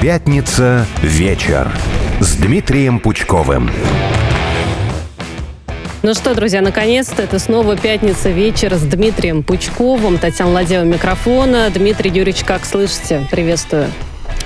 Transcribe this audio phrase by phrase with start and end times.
[0.00, 1.72] Пятница вечер
[2.20, 3.68] с Дмитрием Пучковым.
[6.04, 10.18] Ну что, друзья, наконец-то это снова пятница вечер с Дмитрием Пучковым.
[10.18, 11.68] Татьяна Ладева микрофона.
[11.74, 13.26] Дмитрий Юрьевич, как слышите?
[13.28, 13.88] Приветствую.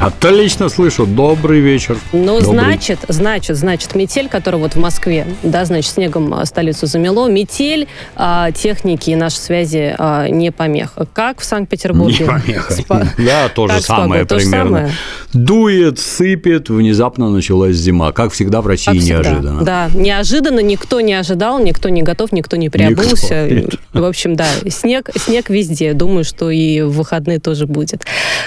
[0.03, 1.07] Отлично слышу.
[1.07, 1.96] Добрый вечер.
[2.12, 2.59] Ну, Добрый.
[2.59, 7.29] значит, значит, значит, метель, которая вот в Москве, да, значит, снегом а, столицу замело.
[7.29, 11.06] Метель а, техники и нашей связи а, не помеха.
[11.12, 12.16] Как в Санкт-Петербурге?
[12.19, 12.75] Не помеха.
[12.75, 14.91] Спа- Да, то же самое примерно.
[15.33, 18.11] Дует, сыпет, внезапно началась зима.
[18.11, 19.62] Как всегда в России неожиданно.
[19.62, 23.48] Да, неожиданно, никто не ожидал, никто не готов, никто не приобулся.
[23.92, 25.92] В общем, да, снег, снег везде.
[25.92, 28.05] Думаю, что и в выходные тоже будет.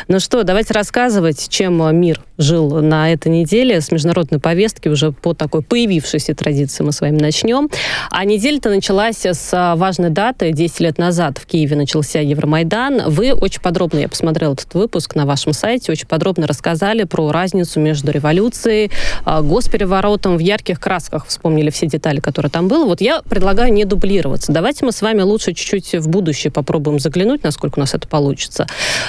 [0.08, 3.80] Ну что, давайте рассказывать, чем мир жил на этой неделе.
[3.82, 7.70] С международной повестки уже по такой появившейся традиции мы с вами начнем.
[8.12, 10.52] А неделя-то началась с а, важной даты.
[10.52, 13.10] 10 лет назад в Киеве начался Евромайдан.
[13.10, 17.80] Вы очень подробно, я посмотрела этот выпуск на вашем сайте, очень подробно рассказали про разницу
[17.80, 18.92] между революцией,
[19.24, 21.26] а, госпереворотом в ярких красках.
[21.28, 22.86] Вспомнили все детали, которые там было.
[22.86, 24.52] Вот я предлагаю не дублироваться.
[24.52, 28.68] Давайте мы с вами лучше чуть-чуть в будущее попробуем заглянуть, насколько у нас это получится.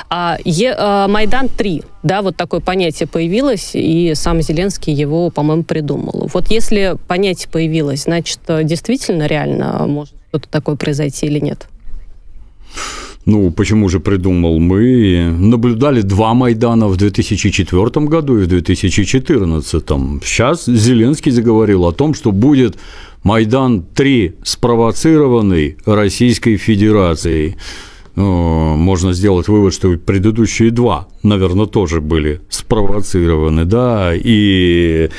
[0.09, 0.39] А,
[1.09, 6.31] Майдан 3, да, вот такое понятие появилось, и сам Зеленский его, по-моему, придумал.
[6.33, 11.69] Вот если понятие появилось, значит, действительно реально может что-то такое произойти или нет?
[13.25, 14.61] Ну, почему же придумал?
[14.61, 19.85] Мы наблюдали два Майдана в 2004 году и в 2014.
[20.23, 22.77] Сейчас Зеленский заговорил о том, что будет
[23.25, 27.57] Майдан-3, спровоцированный Российской Федерацией.
[28.17, 35.11] Ну, Можно сделать вывод, что предыдущие два, наверное, тоже были спровоцированы, да, и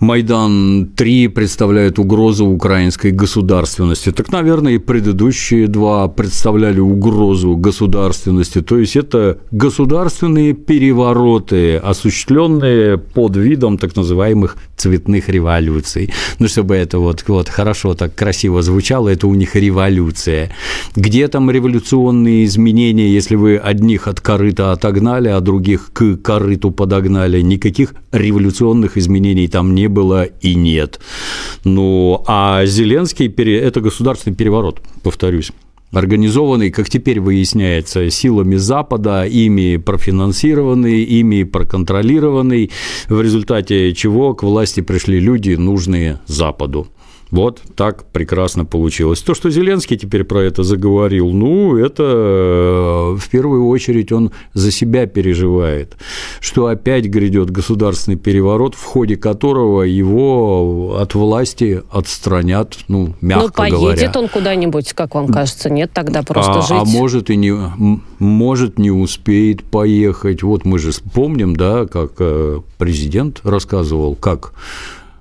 [0.00, 4.10] Майдан-3 представляет угрозу украинской государственности.
[4.10, 8.60] Так, наверное, и предыдущие два представляли угрозу государственности.
[8.60, 16.10] То есть это государственные перевороты, осуществленные под видом так называемых цветных революций.
[16.38, 20.50] Ну, чтобы это вот, вот хорошо так красиво звучало, это у них революция.
[20.96, 27.40] Где там революционные изменения, если вы одних от корыта отогнали, а других к корыту подогнали?
[27.40, 31.00] Никаких революционных изменений там не было и нет.
[31.64, 35.50] Ну, а Зеленский пере-– это государственный переворот, повторюсь
[35.96, 42.70] организованный, как теперь выясняется, силами Запада, ими профинансированный, ими проконтролированный,
[43.08, 46.88] в результате чего к власти пришли люди, нужные Западу.
[47.30, 49.20] Вот так прекрасно получилось.
[49.20, 54.70] То, что Зеленский теперь про это заговорил, ну, это э, в первую очередь он за
[54.70, 55.96] себя переживает,
[56.40, 63.52] что опять грядет государственный переворот, в ходе которого его от власти отстранят, ну, мягко ну,
[63.52, 64.12] поедет говоря.
[64.16, 65.70] он куда-нибудь, как вам кажется?
[65.70, 66.70] Нет, тогда просто а, жить.
[66.70, 67.52] а может и не
[68.18, 70.42] может не успеет поехать.
[70.42, 74.52] Вот мы же помним, да, как э, президент рассказывал, как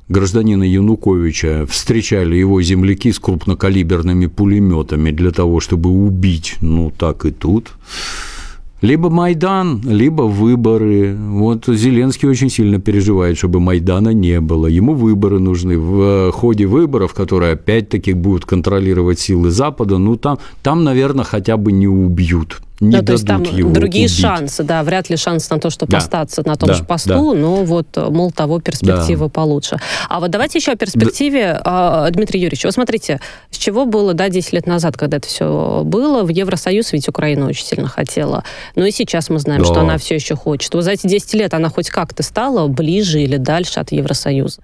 [0.09, 6.57] гражданина Януковича встречали его земляки с крупнокалиберными пулеметами для того, чтобы убить.
[6.61, 7.73] Ну, так и тут.
[8.83, 11.15] Либо Майдан, либо выборы.
[11.15, 14.67] Вот Зеленский очень сильно переживает, чтобы Майдана не было.
[14.67, 15.77] Ему выборы нужны.
[15.77, 21.71] В ходе выборов, которые опять-таки будут контролировать силы Запада, ну там, там наверное, хотя бы
[21.71, 22.61] не убьют.
[22.83, 24.19] Не Ну, то есть там дадут его другие убить.
[24.19, 25.99] шансы, да, вряд ли шанс на то, чтобы Да.
[25.99, 29.77] остаться на том Да, же посту, но вот, мол, того перспективы получше.
[30.09, 31.59] А вот давайте еще о перспективе.
[31.63, 33.19] А, Дмитрий Юрьевич, вот смотрите,
[33.51, 37.47] с чего было, да, 10 лет назад, когда это все было, в Евросоюз ведь Украина
[37.47, 38.43] очень сильно хотела.
[38.75, 39.67] Ну и сейчас мы знаем, Да.
[39.67, 40.73] что она все еще хочет.
[40.73, 44.61] Вот за эти 10 лет она хоть как-то стала ближе или дальше от Евросоюза?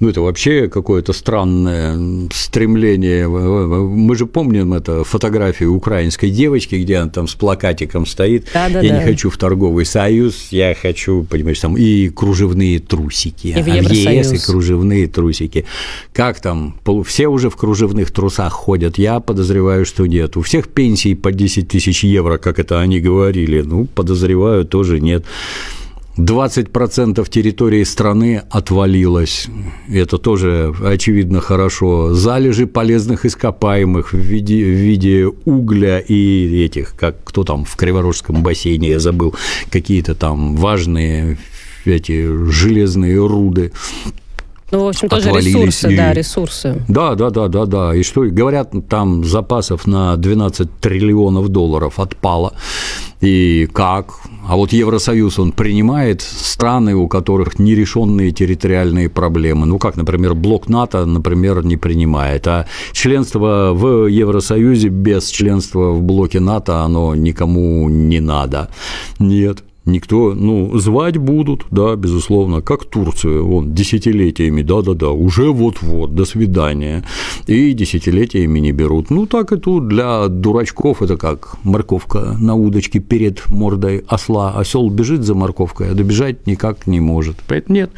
[0.00, 3.28] Ну, это вообще какое-то странное стремление.
[3.28, 8.48] Мы же помним это фотографию украинской девочки, где она там с плакатиком стоит.
[8.52, 8.80] Да-да-да.
[8.80, 13.48] я не хочу в торговый союз, я хочу, понимаешь, там и кружевные трусики.
[13.48, 15.64] И в а ЕС и кружевные трусики.
[16.12, 16.74] Как там?
[17.06, 18.98] Все уже в кружевных трусах ходят.
[18.98, 20.36] Я подозреваю, что нет.
[20.36, 23.62] У всех пенсий по 10 тысяч евро, как это они говорили.
[23.62, 25.24] Ну, подозреваю, тоже нет.
[26.16, 29.48] 20% территории страны отвалилось.
[29.88, 32.14] Это тоже, очевидно, хорошо.
[32.14, 38.42] Залежи полезных ископаемых в виде, в виде угля и этих, как кто там в Криворожском
[38.42, 39.34] бассейне, я забыл,
[39.70, 41.38] какие-то там важные
[41.84, 43.72] эти железные руды.
[44.74, 46.82] Ну, в общем, тоже ресурсы, и- да, ресурсы.
[46.88, 47.94] Да, да, да, да, да.
[47.94, 52.54] И что, говорят, там запасов на 12 триллионов долларов отпало.
[53.20, 54.06] И как?
[54.48, 59.64] А вот Евросоюз, он принимает страны, у которых нерешенные территориальные проблемы.
[59.66, 62.46] Ну, как, например, блок НАТО, например, не принимает.
[62.48, 68.68] А членство в Евросоюзе без членства в блоке НАТО, оно никому не надо.
[69.20, 69.62] Нет.
[69.86, 77.04] Никто, ну, звать будут, да, безусловно, как Турцию, вон, десятилетиями, да-да-да, уже вот-вот, до свидания,
[77.46, 79.10] и десятилетиями не берут.
[79.10, 84.88] Ну, так и тут для дурачков это как морковка на удочке перед мордой осла, осел
[84.88, 87.36] бежит за морковкой, а добежать никак не может.
[87.46, 87.90] Поэтому нет,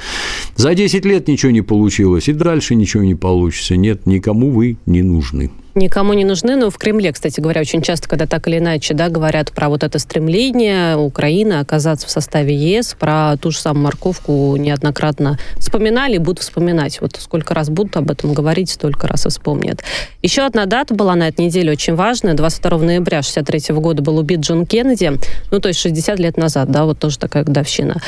[0.56, 5.02] за 10 лет ничего не получилось, и дальше ничего не получится, нет, никому вы не
[5.02, 6.56] нужны никому не нужны.
[6.56, 9.84] Но в Кремле, кстати говоря, очень часто, когда так или иначе да, говорят про вот
[9.84, 16.18] это стремление Украины оказаться в составе ЕС, про ту же самую морковку неоднократно вспоминали и
[16.18, 17.00] будут вспоминать.
[17.00, 19.82] Вот сколько раз будут об этом говорить, столько раз и вспомнят.
[20.22, 22.34] Еще одна дата была на этой неделе очень важная.
[22.34, 25.12] 22 ноября 63 года был убит Джон Кеннеди.
[25.50, 28.00] Ну, то есть 60 лет назад, да, вот тоже такая годовщина.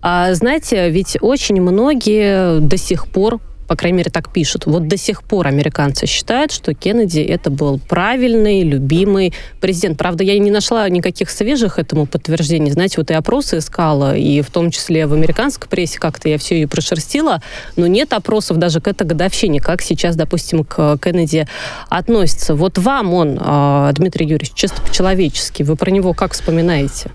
[0.00, 4.66] А, знаете, ведь очень многие до сих пор по крайней мере, так пишут.
[4.66, 9.98] Вот до сих пор американцы считают, что Кеннеди это был правильный, любимый президент.
[9.98, 12.70] Правда, я не нашла никаких свежих этому подтверждений.
[12.70, 16.56] Знаете, вот и опросы искала, и в том числе в американской прессе как-то я все
[16.56, 17.42] ее прошерстила,
[17.76, 21.46] но нет опросов даже к этой годовщине, как сейчас, допустим, к Кеннеди
[21.88, 22.54] относится.
[22.54, 27.10] Вот вам он, а, Дмитрий Юрьевич, чисто по-человечески, вы про него как вспоминаете?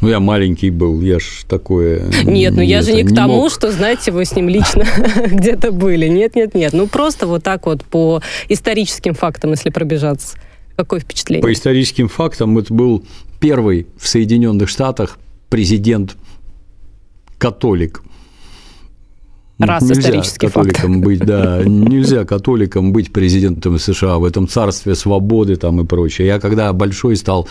[0.00, 2.08] Ну, я маленький был, я ж такое...
[2.24, 3.52] Нет, ну я же не к тому, мог.
[3.52, 4.84] что, знаете, вы с ним лично
[5.26, 6.06] где-то были.
[6.06, 6.72] Нет, нет, нет.
[6.72, 10.38] Ну, просто вот так вот по историческим фактам, если пробежаться.
[10.76, 11.42] Какое впечатление?
[11.42, 13.04] По историческим фактам это был
[13.40, 15.18] первый в Соединенных Штатах
[15.48, 16.16] президент
[17.38, 18.02] католик.
[19.58, 21.04] Раз нельзя исторический католиком факт.
[21.04, 26.28] быть, да, нельзя католиком быть президентом США в этом царстве свободы там и прочее.
[26.28, 27.48] Я когда большой стал,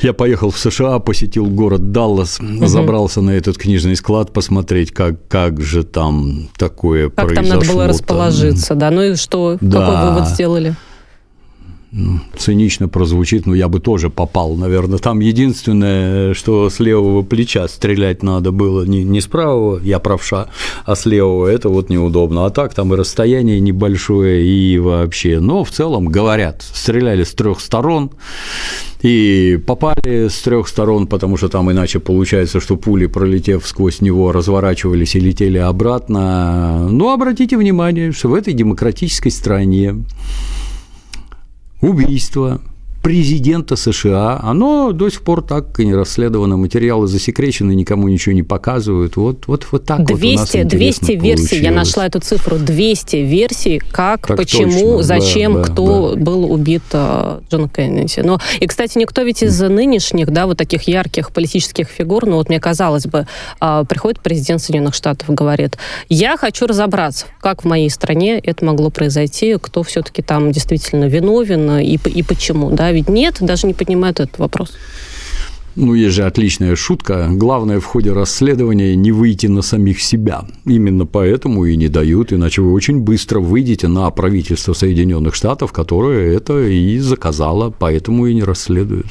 [0.00, 2.66] я поехал в США, посетил город Даллас, угу.
[2.66, 7.42] забрался на этот книжный склад посмотреть, как, как же там такое как произошло.
[7.42, 9.80] Как там надо было расположиться, да, ну и что, да.
[9.80, 10.74] какой вывод сделали?
[12.36, 14.98] Цинично прозвучит, но я бы тоже попал, наверное.
[14.98, 20.48] Там единственное, что с левого плеча стрелять надо было, не, не с правого, я правша,
[20.84, 22.46] а с левого, это вот неудобно.
[22.46, 25.40] А так там и расстояние небольшое, и вообще.
[25.40, 28.10] Но в целом, говорят, стреляли с трех сторон,
[29.02, 34.32] и попали с трех сторон, потому что там иначе получается, что пули, пролетев сквозь него,
[34.32, 36.88] разворачивались и летели обратно.
[36.88, 39.96] Но обратите внимание, что в этой демократической стране
[41.81, 42.61] убийство
[43.04, 48.42] Президента США, оно до сих пор так и не расследовано, материалы засекречены, никому ничего не
[48.42, 49.16] показывают.
[49.16, 51.52] Вот, вот, вот так 200, вот у нас 200 версий, получилось.
[51.52, 56.20] я нашла эту цифру, 200 версий, как, так почему, точно, зачем, да, кто да.
[56.24, 58.20] был убит э, Джон Кеннеди.
[58.20, 62.48] Но, и, кстати, никто ведь из нынешних, да, вот таких ярких политических фигур, ну вот
[62.48, 63.26] мне казалось бы,
[63.60, 65.76] э, приходит президент Соединенных Штатов и говорит,
[66.08, 71.80] я хочу разобраться, как в моей стране это могло произойти, кто все-таки там действительно виновен
[71.80, 74.72] и, и почему, да, ведь нет, даже не поднимают этот вопрос.
[75.76, 77.28] Ну, есть же отличная шутка.
[77.32, 80.44] Главное в ходе расследования не выйти на самих себя.
[80.66, 86.36] Именно поэтому и не дают, иначе вы очень быстро выйдете на правительство Соединенных Штатов, которое
[86.36, 89.06] это и заказало, поэтому и не расследуют.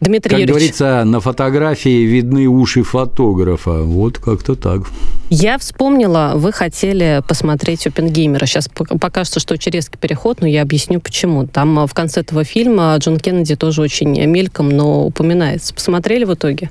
[0.00, 0.50] Дмитрий как Юрьевич.
[0.50, 3.82] говорится, на фотографии видны уши фотографа.
[3.82, 4.82] Вот как-то так.
[5.30, 8.44] Я вспомнила, вы хотели посмотреть Опенгеймера.
[8.44, 11.46] Сейчас покажется, что очень резкий переход, но я объясню, почему.
[11.46, 15.72] Там а, в конце этого фильма Джон Кеннеди тоже очень мельком, но упоминается.
[15.72, 16.70] Посмотрели в итоге?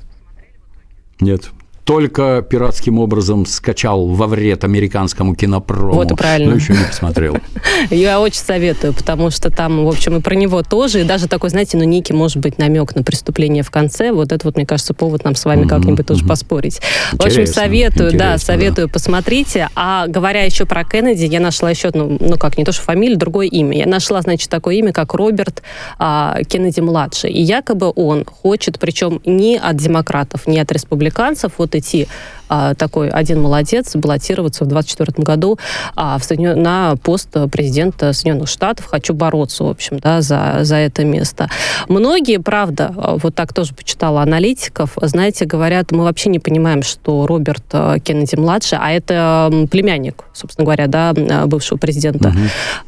[1.20, 1.50] Нет
[1.86, 5.94] только пиратским образом скачал во вред американскому кинопрому.
[5.94, 6.52] Вот и правильно.
[6.52, 7.38] Но еще не посмотрел.
[7.92, 11.52] Я очень советую, потому что там, в общем, и про него тоже, и даже такой,
[11.52, 14.12] знаете, ну, Ники, может быть, намек на преступление в конце.
[14.12, 16.82] Вот это вот, мне кажется, повод нам с вами как-нибудь тоже поспорить.
[17.12, 19.70] В общем, советую, да, советую, посмотрите.
[19.76, 23.20] А говоря еще про Кеннеди, я нашла еще одну, ну как, не то что фамилию,
[23.20, 23.78] другое имя.
[23.78, 25.62] Я нашла, значит, такое имя, как Роберт
[26.00, 27.32] а, Кеннеди-младший.
[27.32, 32.08] И якобы он хочет, причем не от демократов, не от республиканцев, вот идти
[32.48, 35.58] а, такой один молодец, баллотироваться в 2024 году
[35.96, 36.62] а, в Соединен...
[36.62, 38.86] на пост президента Соединенных Штатов.
[38.86, 41.50] Хочу бороться, в общем, да, за, за это место.
[41.88, 47.66] Многие, правда, вот так тоже почитала аналитиков, знаете, говорят, мы вообще не понимаем, что Роберт
[47.72, 51.14] а, Кеннеди младший, а это племянник, собственно говоря, да,
[51.46, 52.30] бывшего президента.
[52.30, 52.38] Угу.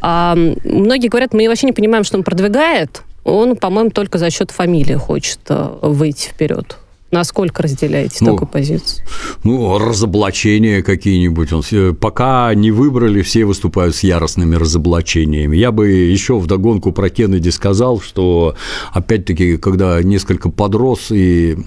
[0.02, 3.02] А, многие говорят, мы вообще не понимаем, что он продвигает.
[3.24, 6.78] Он, по-моему, только за счет фамилии хочет выйти вперед.
[7.10, 9.06] Насколько разделяете ну, такую позицию?
[9.44, 11.50] Ну, разоблачения какие-нибудь.
[12.00, 15.56] Пока не выбрали, все выступают с яростными разоблачениями.
[15.56, 18.56] Я бы еще вдогонку про Кеннеди сказал, что,
[18.92, 21.58] опять-таки, когда несколько подрос и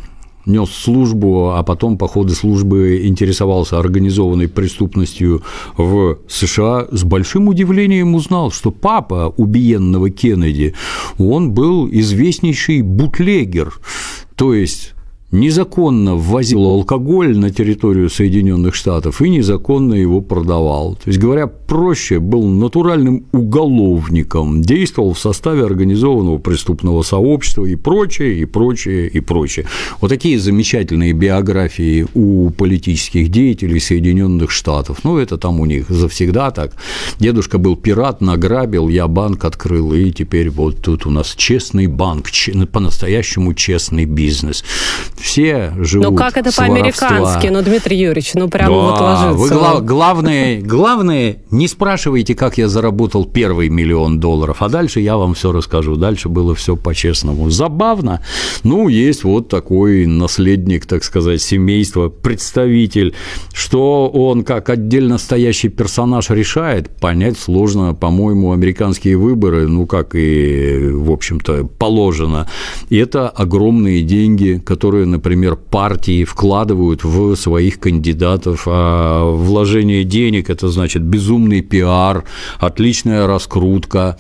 [0.46, 5.42] нес службу, а потом по ходу службы интересовался организованной преступностью
[5.76, 10.74] в США, с большим удивлением узнал, что папа убиенного Кеннеди,
[11.18, 13.74] он был известнейший бутлегер,
[14.34, 14.94] то есть
[15.32, 20.94] незаконно ввозил алкоголь на территорию Соединенных Штатов и незаконно его продавал.
[20.96, 28.40] То есть, говоря проще, был натуральным уголовником, действовал в составе организованного преступного сообщества и прочее,
[28.40, 29.66] и прочее, и прочее.
[30.00, 35.04] Вот такие замечательные биографии у политических деятелей Соединенных Штатов.
[35.04, 36.72] Ну, это там у них завсегда так.
[37.20, 42.26] Дедушка был пират, награбил, я банк открыл, и теперь вот тут у нас честный банк,
[42.72, 44.64] по-настоящему честный бизнес
[45.30, 49.34] все живут Ну как это по-американски, ну, Дмитрий Юрьевич, ну прямо да, вот ложится.
[49.36, 55.16] Вы гла- главное, главное, не спрашивайте, как я заработал первый миллион долларов, а дальше я
[55.16, 55.94] вам все расскажу.
[55.94, 57.48] Дальше было все по-честному.
[57.48, 58.22] Забавно.
[58.64, 63.14] Ну, есть вот такой наследник, так сказать, семейства, представитель.
[63.52, 67.94] Что он как отдельно стоящий персонаж решает, понять сложно.
[67.94, 72.48] По-моему, американские выборы, ну, как и, в общем-то, положено.
[72.88, 75.19] И это огромные деньги, которые например,
[75.56, 82.24] партии вкладывают в своих кандидатов, а вложение денег– это значит безумный пиар,
[82.58, 84.18] отличная раскрутка,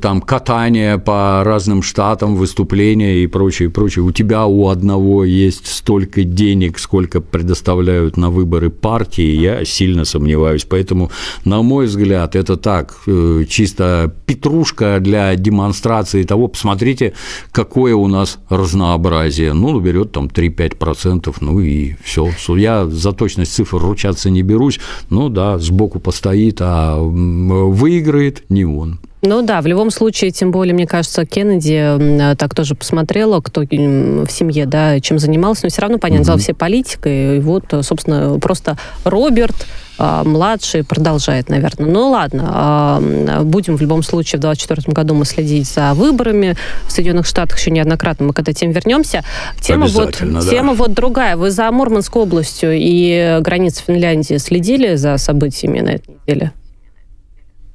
[0.00, 4.04] там катание по разным штатам, выступления и прочее, прочее.
[4.04, 10.64] У тебя у одного есть столько денег, сколько предоставляют на выборы партии, я сильно сомневаюсь.
[10.64, 11.10] Поэтому,
[11.44, 17.12] на мой взгляд, это так, э, чисто петрушка для демонстрации того, посмотрите,
[17.52, 19.52] какое у нас разнообразие.
[19.52, 22.30] Ну, берет там 3-5%, ну и все.
[22.56, 29.00] Я за точность цифр ручаться не берусь, ну да, сбоку постоит, а выиграет не он.
[29.26, 33.64] Ну да, в любом случае, тем более, мне кажется, Кеннеди так тоже посмотрела, кто в
[33.64, 36.38] семье, да, чем занимался, но все равно, понятно, mm-hmm.
[36.38, 39.66] все политикой, и вот, собственно, просто Роберт
[39.96, 41.88] а, младший продолжает, наверное.
[41.88, 46.92] Ну ладно, а, будем в любом случае в 2024 году мы следить за выборами в
[46.92, 49.24] Соединенных Штатах еще неоднократно, мы к этой теме вернемся.
[49.60, 50.40] Тема вот, да.
[50.42, 51.36] тема вот другая.
[51.36, 56.52] Вы за Мурманской областью и границей Финляндии следили за событиями на этой неделе?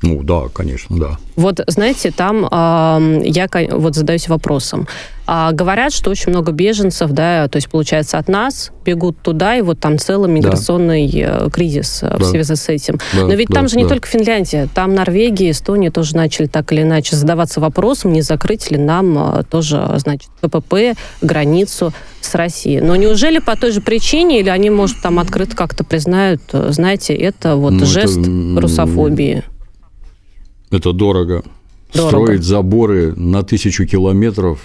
[0.02, 1.18] Ну да, конечно, да.
[1.36, 4.88] Вот, знаете, там э, я вот задаюсь вопросом.
[5.32, 9.62] А, говорят, что очень много беженцев, да, то есть, получается, от нас бегут туда, и
[9.62, 11.46] вот там целый миграционный да.
[11.46, 12.18] Э, кризис э, да.
[12.18, 12.98] в связи с этим.
[13.14, 13.90] Да, Но ведь да, там же не да.
[13.90, 18.78] только Финляндия, там Норвегия, Эстония тоже начали так или иначе задаваться вопросом, не закрыть ли
[18.78, 22.80] нам э, тоже, значит, ППП, границу с Россией.
[22.82, 27.56] Но неужели по той же причине, или они, может, там открыто как-то признают, знаете, это
[27.56, 28.62] вот ну, жест это...
[28.62, 29.44] русофобии?
[30.72, 31.44] Это дорого.
[31.92, 32.10] Дорого.
[32.10, 34.60] Строить заборы на тысячу километров,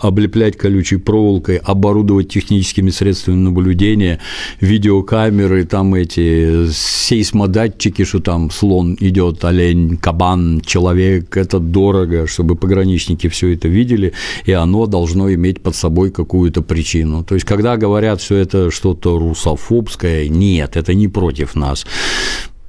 [0.00, 4.20] облеплять колючей проволокой, оборудовать техническими средствами наблюдения,
[4.60, 13.28] видеокамеры, там эти сейсмодатчики, что там слон идет, олень, кабан, человек, это дорого, чтобы пограничники
[13.28, 14.14] все это видели,
[14.46, 17.22] и оно должно иметь под собой какую-то причину.
[17.22, 21.84] То есть, когда говорят, что это что-то русофобское, нет, это не против нас.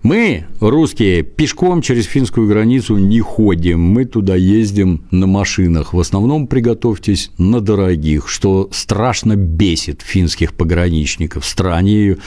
[0.04, 5.94] Мы, русские, пешком через финскую границу не ходим, мы туда ездим на машинах.
[5.94, 11.46] В основном приготовьтесь на дорогих, что страшно бесит финских пограничников.
[11.46, 12.18] Стране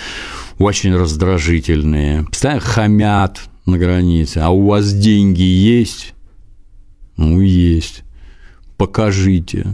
[0.57, 4.39] очень раздражительные, постоянно хамят на границе.
[4.39, 6.15] А у вас деньги есть?
[7.19, 8.05] Ну, есть.
[8.79, 9.67] Покажите.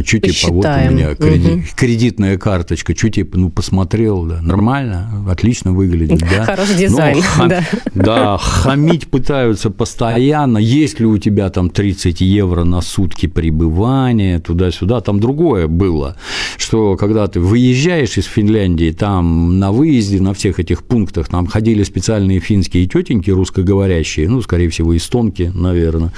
[0.00, 1.62] А что типа, вот у меня кредит, угу.
[1.76, 6.44] кредитная карточка, что типа, ну, посмотрел, да, нормально, отлично выглядит, да.
[6.46, 7.64] Хороший дизайн, Но, хам, да.
[7.94, 15.00] Да, хамить пытаются постоянно, есть ли у тебя там 30 евро на сутки пребывания, туда-сюда,
[15.00, 16.16] там другое было,
[16.56, 21.82] что когда ты выезжаешь из Финляндии, там на выезде, на всех этих пунктах, там ходили
[21.82, 26.12] специальные финские тетеньки русскоговорящие, ну, скорее всего, эстонки, наверное,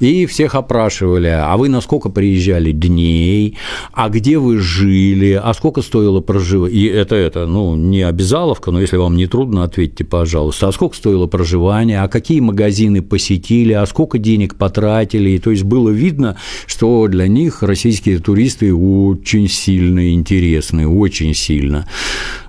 [0.00, 3.56] и всех опрашивали, а вы на сколько приезжали дней, дней,
[3.92, 8.80] а где вы жили, а сколько стоило проживать, и это, это, ну, не обязаловка, но
[8.80, 13.84] если вам не трудно, ответьте, пожалуйста, а сколько стоило проживание, а какие магазины посетили, а
[13.86, 16.36] сколько денег потратили, и, то есть было видно,
[16.66, 21.86] что для них российские туристы очень сильно интересны, очень сильно.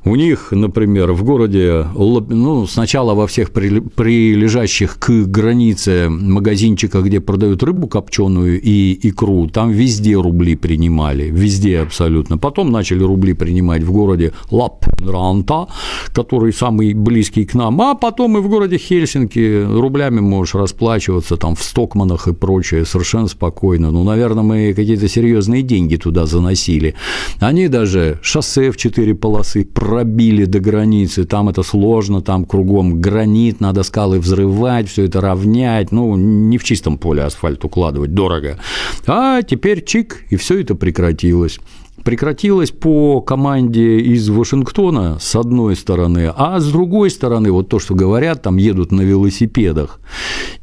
[0.04, 7.62] У них, например, в городе, ну, сначала во всех прилежащих к границе магазинчиках, где продают
[7.62, 12.40] рыбу копченую и икру, там везде рубли принимали, везде абсолютно.
[12.40, 15.68] Потом начали рубли принимать в городе Лапранта,
[16.14, 21.56] который самый близкий к нам, а потом и в городе Хельсинки рублями можешь расплачиваться там
[21.56, 23.92] в Стокманах и прочее совершенно спокойно.
[23.92, 26.96] Ну, наверное, мы какие-то серьезные деньги туда заносили.
[27.40, 33.60] Они даже шоссе в четыре полосы пробили до границы, там это сложно, там кругом гранит,
[33.60, 38.58] надо скалы взрывать, все это равнять, ну, не в чистом поле асфальт укладывать, дорого.
[39.06, 41.60] А теперь чик, и все это прекратилось.
[42.04, 47.96] Прекратилась по команде из Вашингтона, с одной стороны, а с другой стороны, вот то, что
[47.96, 50.00] говорят, там едут на велосипедах.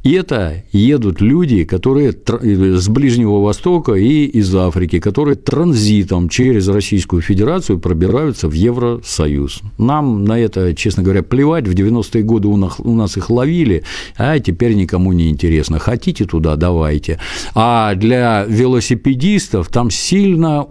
[0.03, 7.21] И это едут люди, которые с Ближнего Востока и из Африки, которые транзитом через Российскую
[7.21, 9.61] Федерацию пробираются в Евросоюз.
[9.77, 11.67] Нам на это, честно говоря, плевать.
[11.67, 13.83] В 90-е годы у нас их ловили,
[14.17, 15.79] а теперь никому не интересно.
[15.79, 17.19] Хотите туда, давайте.
[17.55, 20.63] А для велосипедистов там сильно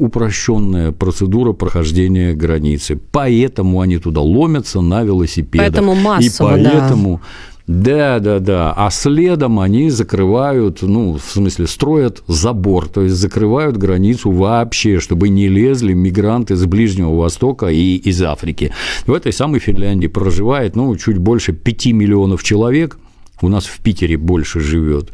[0.59, 2.99] упрощенная процедура прохождения границы.
[3.13, 5.67] Поэтому они туда ломятся на велосипедах.
[5.67, 7.21] Поэтому массово, И поэтому...
[7.67, 8.73] Да да, да, да.
[8.75, 15.29] А следом они закрывают, ну, в смысле, строят забор, то есть закрывают границу вообще, чтобы
[15.29, 18.73] не лезли мигранты с Ближнего Востока и из Африки.
[19.07, 22.99] В этой самой Финляндии проживает, ну, чуть больше 5 миллионов человек–
[23.43, 25.13] у нас в Питере больше живет.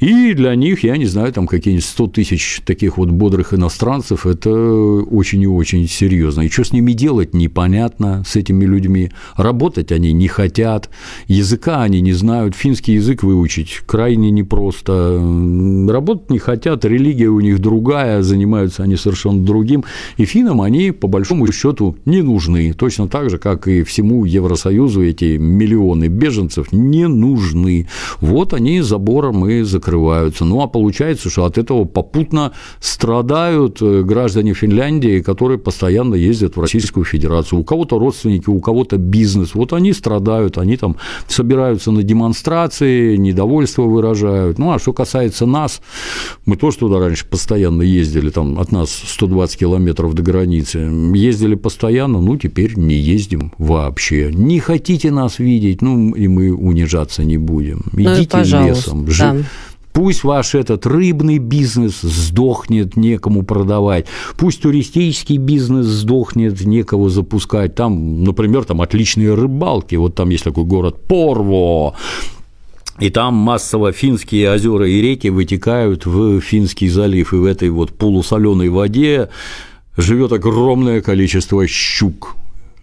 [0.00, 4.50] И для них, я не знаю, там какие-нибудь 100 тысяч таких вот бодрых иностранцев, это
[4.50, 6.42] очень и очень серьезно.
[6.42, 9.10] И что с ними делать, непонятно с этими людьми.
[9.36, 10.90] Работать они не хотят,
[11.26, 15.20] языка они не знают, финский язык выучить крайне непросто.
[15.88, 19.84] Работать не хотят, религия у них другая, занимаются они совершенно другим.
[20.16, 22.72] И финнам они, по большому счету, не нужны.
[22.72, 27.86] Точно так же, как и всему Евросоюзу эти миллионы беженцев не нужны нужны.
[28.20, 30.44] Вот они забором и закрываются.
[30.44, 36.60] Ну, а получается, что от этого попутно страдают э, граждане Финляндии, которые постоянно ездят в
[36.60, 37.60] Российскую Федерацию.
[37.60, 39.54] У кого-то родственники, у кого-то бизнес.
[39.54, 44.58] Вот они страдают, они там собираются на демонстрации, недовольство выражают.
[44.58, 45.80] Ну, а что касается нас,
[46.46, 50.78] мы тоже туда раньше постоянно ездили, там от нас 120 километров до границы.
[51.14, 54.30] Ездили постоянно, ну, теперь не ездим вообще.
[54.32, 57.84] Не хотите нас видеть, ну, и мы унижаться не будем будем.
[57.92, 59.06] Ну Идите лесом.
[59.06, 59.36] Да.
[59.92, 64.06] Пусть ваш этот рыбный бизнес сдохнет, некому продавать.
[64.36, 67.76] Пусть туристический бизнес сдохнет, некого запускать.
[67.76, 69.94] Там, например, там отличные рыбалки.
[69.94, 71.94] Вот там есть такой город Порво.
[72.98, 77.32] И там массово финские озера и реки вытекают в Финский залив.
[77.32, 79.28] И в этой вот полусоленой воде
[79.96, 82.36] живет огромное количество щук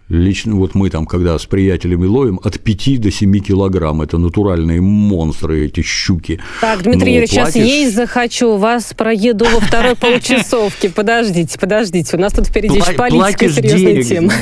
[0.08, 4.02] Лично вот мы там, когда с приятелями ловим, от 5 до 7 килограмм.
[4.02, 6.40] Это натуральные монстры, эти щуки.
[6.60, 7.52] Так, Дмитрий Юрьевич, платишь...
[7.54, 8.56] сейчас есть захочу.
[8.56, 10.90] Вас проеду во второй получасовке.
[10.90, 12.16] Подождите, подождите.
[12.16, 14.32] У нас тут впереди еще политика серьезная тема.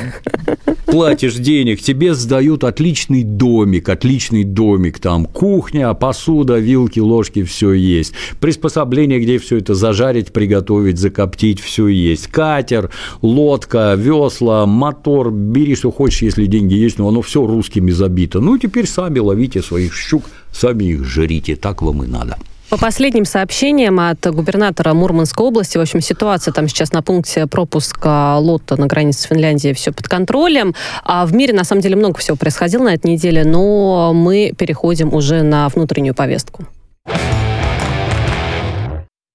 [0.87, 4.99] Платишь денег, тебе сдают отличный домик, отличный домик.
[4.99, 8.13] Там кухня, посуда, вилки, ложки, все есть.
[8.41, 12.27] Приспособление, где все это зажарить, приготовить, закоптить, все есть.
[12.27, 12.91] Катер,
[13.23, 18.41] лодка, весла, мотор, бери, что хочешь, если деньги есть, но оно все русскими забито.
[18.41, 22.37] Ну, теперь сами ловите своих щук, сами их жрите, так вам и надо.
[22.71, 28.37] По последним сообщениям от губернатора Мурманской области, в общем, ситуация там сейчас на пункте пропуска
[28.39, 30.77] лота на границе с Финляндией все под контролем.
[31.03, 35.13] А в мире, на самом деле, много всего происходило на этой неделе, но мы переходим
[35.13, 36.65] уже на внутреннюю повестку.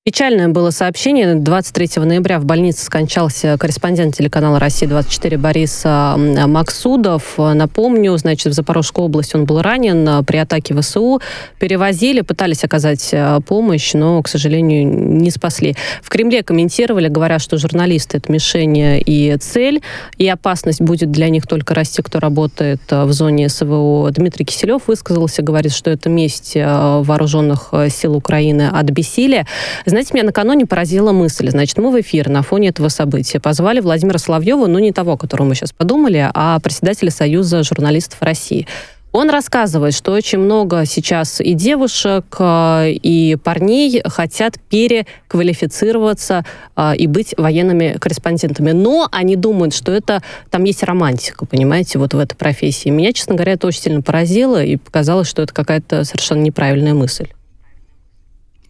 [0.08, 1.34] Печальное было сообщение.
[1.34, 7.40] 23 ноября в больнице скончался корреспондент телеканала «Россия-24» Борис Максудов.
[7.40, 11.22] Напомню, значит, в Запорожской области он был ранен при атаке ВСУ.
[11.58, 15.76] Перевозили, пытались оказать э, помощь, но, к сожалению, не спасли.
[16.04, 19.82] В Кремле комментировали, говоря, что журналисты– это мишень и цель,
[20.20, 24.12] и опасность будет для них только расти, кто работает э, в зоне СВО.
[24.12, 29.48] Дмитрий Киселев высказался, говорит, что это месть э, вооруженных сил Украины от бессилия.
[29.96, 31.50] Знаете, меня накануне поразила мысль.
[31.50, 35.18] Значит, мы в эфир на фоне этого события позвали Владимира Соловьева, ну не того, о
[35.18, 38.68] котором мы сейчас подумали, а председателя Союза журналистов России.
[39.14, 46.44] Он рассказывает, что очень много сейчас и девушек, э, и парней хотят переквалифицироваться
[46.76, 48.72] э, и быть военными корреспондентами.
[48.72, 52.90] Но они думают, что это там есть романтика, понимаете, вот в этой профессии.
[52.90, 57.30] Меня, честно говоря, это очень сильно поразило и показалось, что это какая-то совершенно неправильная мысль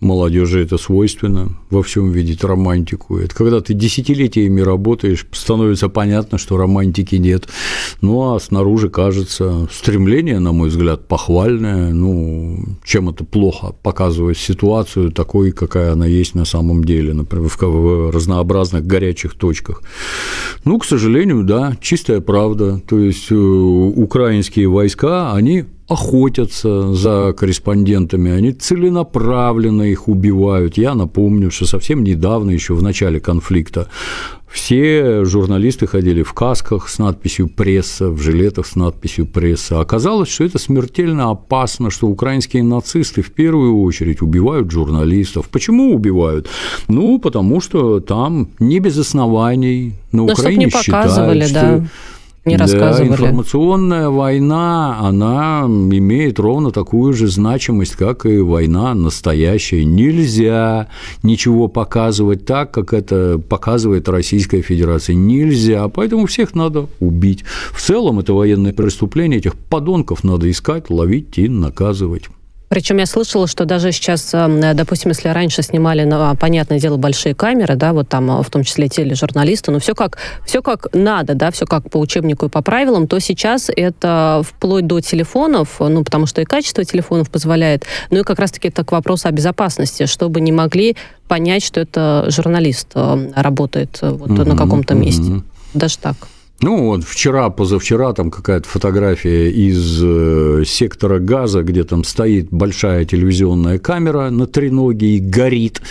[0.05, 3.17] молодежи это свойственно во всем видеть романтику.
[3.17, 7.49] Это когда ты десятилетиями работаешь, становится понятно, что романтики нет.
[8.01, 11.91] Ну, а снаружи кажется стремление, на мой взгляд, похвальное.
[11.93, 13.75] Ну, чем это плохо?
[13.83, 19.81] Показывать ситуацию такой, какая она есть на самом деле, например, в разнообразных горячих точках.
[20.63, 22.79] Ну, к сожалению, да, чистая правда.
[22.87, 30.77] То есть э, украинские войска, они охотятся за корреспондентами, они целенаправленно их убивают.
[30.77, 33.87] Я напомню, что совсем недавно, еще в начале конфликта,
[34.49, 39.81] все журналисты ходили в касках с надписью «пресса», в жилетах с надписью «пресса».
[39.81, 45.49] Оказалось, что это смертельно опасно, что украинские нацисты в первую очередь убивают журналистов.
[45.49, 46.47] Почему убивают?
[46.87, 51.85] Ну, потому что там не без оснований на Но Украине не считают, что да
[52.45, 53.09] не рассказывали.
[53.09, 59.83] Да, информационная война, она имеет ровно такую же значимость, как и война настоящая.
[59.83, 60.87] Нельзя
[61.23, 65.15] ничего показывать так, как это показывает Российская Федерация.
[65.15, 67.43] Нельзя, поэтому всех надо убить.
[67.71, 72.29] В целом это военное преступление, этих подонков надо искать, ловить и наказывать.
[72.67, 77.35] Причем я слышала, что даже сейчас, э, допустим, если раньше снимали, на, понятное дело, большие
[77.35, 81.35] камеры, да, вот там, э, в том числе тележурналисты, но все как, все как надо,
[81.35, 86.03] да, все как по учебнику и по правилам, то сейчас это вплоть до телефонов, ну,
[86.03, 90.05] потому что и качество телефонов позволяет, ну и как раз-таки это к вопросу о безопасности,
[90.05, 90.95] чтобы не могли
[91.27, 95.23] понять, что это журналист э, работает вот mm-hmm, на каком-то месте.
[95.23, 95.43] Mm-hmm.
[95.73, 96.15] Даже так.
[96.61, 103.05] Ну, вот вчера, позавчера там какая-то фотография из э, сектора газа, где там стоит большая
[103.05, 105.81] телевизионная камера на треноге и горит,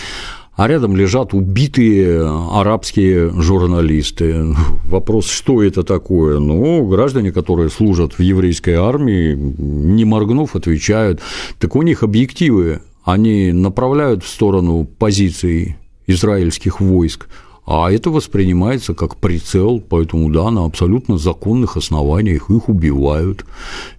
[0.56, 4.54] а рядом лежат убитые арабские журналисты.
[4.84, 6.38] Вопрос, что это такое?
[6.38, 11.20] Ну, граждане, которые служат в еврейской армии, не моргнув, отвечают.
[11.58, 17.28] Так у них объективы, они направляют в сторону позиций израильских войск,
[17.66, 23.46] а это воспринимается как прицел, поэтому, да, на абсолютно законных основаниях их убивают.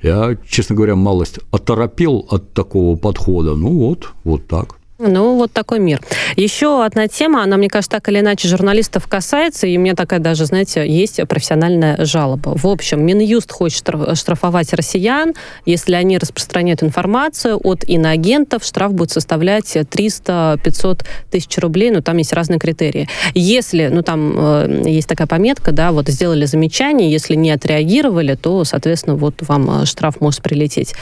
[0.03, 3.55] Я, честно говоря, малость оторопел от такого подхода.
[3.55, 4.77] Ну вот, вот так.
[4.97, 6.01] Ну, вот такой мир.
[6.37, 10.21] Еще одна тема, она, мне кажется, так или иначе журналистов касается, и у меня такая
[10.21, 12.53] даже, знаете, есть профессиональная жалоба.
[12.55, 15.33] В общем, Минюст хочет штрафовать россиян,
[15.65, 22.31] если они распространяют информацию от иноагентов, штраф будет составлять 300-500 тысяч рублей, ну, там есть
[22.31, 23.09] разные критерии.
[23.33, 28.63] Если, ну, там э, есть такая пометка, да, вот сделали замечание, если не отреагировали, то,
[28.63, 30.93] соответственно, вот вам э, штраф может прилететь.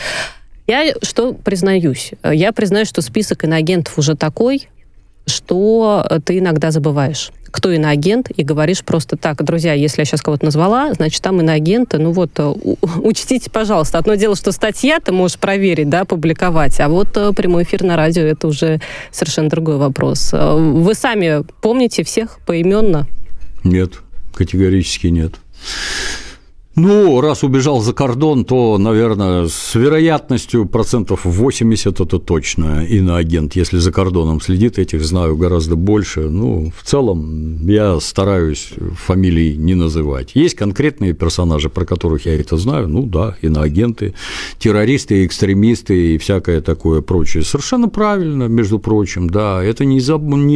[0.67, 2.11] Я что признаюсь?
[2.23, 4.69] Я признаюсь, что список иноагентов уже такой,
[5.25, 10.43] что ты иногда забываешь кто иноагент, и говоришь просто так, друзья, если я сейчас кого-то
[10.43, 12.51] назвала, значит, там иноагенты, ну вот, э,
[13.03, 13.99] учтите, пожалуйста.
[13.99, 17.95] Одно дело, что статья ты можешь проверить, да, публиковать, а вот э, прямой эфир на
[17.95, 20.31] радио, это уже совершенно другой вопрос.
[20.33, 23.05] Э, вы сами помните всех поименно?
[23.63, 23.99] Нет,
[24.33, 25.35] категорически нет.
[26.75, 33.55] Ну, раз убежал за кордон, то, наверное, с вероятностью процентов 80 это точно иноагент.
[33.55, 36.21] Если за кордоном следит, этих знаю гораздо больше.
[36.21, 40.31] Ну, в целом, я стараюсь фамилий не называть.
[40.33, 42.87] Есть конкретные персонажи, про которых я это знаю.
[42.87, 44.15] Ну да, иноагенты,
[44.57, 47.43] террористы, экстремисты и всякое такое прочее.
[47.43, 49.63] Совершенно правильно, между прочим, да.
[49.63, 49.99] Это не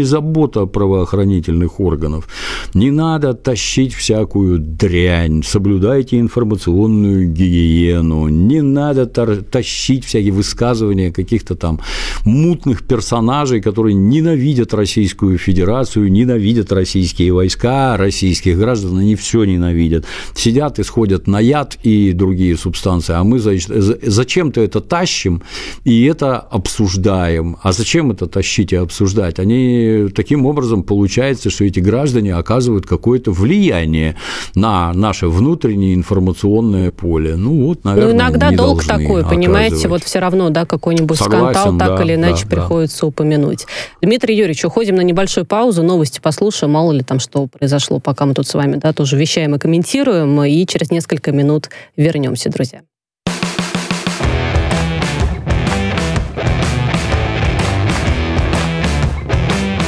[0.04, 2.28] забота правоохранительных органов.
[2.74, 11.56] Не надо тащить всякую дрянь, соблюдайте соблюдайте информационную гигиену, не надо тащить всякие высказывания каких-то
[11.56, 11.80] там
[12.26, 20.06] мутных персонажей, которые ненавидят Российскую Федерацию, ненавидят российские войска, российских граждан, они все ненавидят.
[20.36, 25.42] Сидят, исходят на яд и другие субстанции, а мы зачем-то это тащим
[25.86, 27.58] и это обсуждаем.
[27.62, 29.40] А зачем это тащить и обсуждать?
[29.40, 34.16] Они таким образом получается, что эти граждане оказывают какое-то влияние
[34.56, 37.36] на наше внутреннее информационное поле.
[37.36, 41.78] Ну вот, наверное, Ну иногда долг такой, понимаете, вот все равно, да, какой-нибудь Согласен, скандал
[41.78, 43.08] так да, или иначе да, приходится да.
[43.08, 43.66] упомянуть.
[44.02, 48.34] Дмитрий Юрьевич, уходим на небольшую паузу, новости послушаем, мало ли там что произошло, пока мы
[48.34, 52.82] тут с вами, да, тоже вещаем и комментируем, и через несколько минут вернемся, друзья.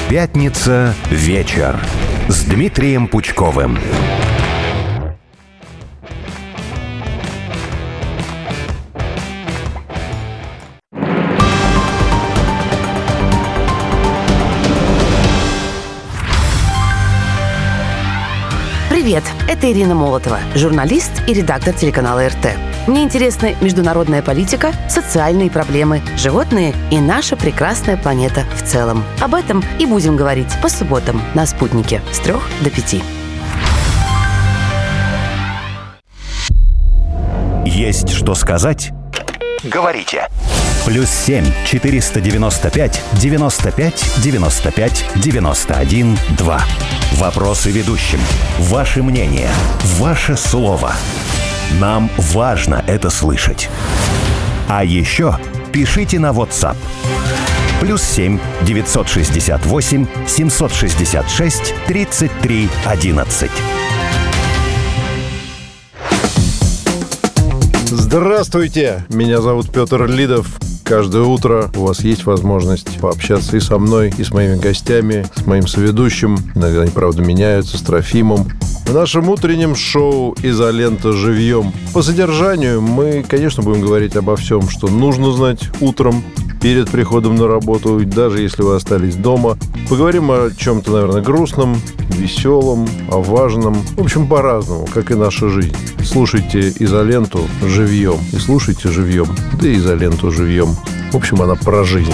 [0.10, 1.80] Пятница вечер
[2.28, 3.78] с Дмитрием Пучковым.
[19.10, 22.56] Привет, это Ирина Молотова, журналист и редактор телеканала РТ.
[22.86, 29.04] Мне интересны международная политика, социальные проблемы, животные и наша прекрасная планета в целом.
[29.20, 33.02] Об этом и будем говорить по субботам на «Спутнике» с трех до пяти.
[37.66, 38.92] Есть что сказать?
[39.64, 40.28] Говорите.
[40.90, 46.64] Плюс семь четыреста девяносто пять девяносто пять девяносто пять девяносто один два.
[47.12, 48.18] Вопросы ведущим.
[48.58, 49.52] Ваше мнение.
[50.00, 50.94] Ваше слово.
[51.80, 53.70] Нам важно это слышать.
[54.68, 55.38] А еще
[55.72, 56.76] пишите на WhatsApp.
[57.80, 63.52] Плюс 7 968 766 33 11.
[67.86, 69.06] Здравствуйте!
[69.10, 70.48] Меня зовут Петр Лидов.
[70.90, 75.46] Каждое утро у вас есть возможность пообщаться и со мной, и с моими гостями, с
[75.46, 76.36] моим соведущим.
[76.56, 78.48] Иногда они, правда, меняются, с Трофимом.
[78.88, 84.88] В нашем утреннем шоу «Изолента живьем» по содержанию мы, конечно, будем говорить обо всем, что
[84.88, 86.24] нужно знать утром,
[86.62, 89.58] перед приходом на работу, даже если вы остались дома.
[89.90, 93.76] Поговорим о чем-то, наверное, грустном, веселом, о важном.
[93.96, 95.76] В общем, по-разному, как и наша жизнь.
[96.04, 98.18] Слушайте изоленту живьем.
[98.34, 99.28] И слушайте живьем.
[99.62, 100.76] Да и изоленту живьем.
[101.12, 102.14] В общем, она про жизнь.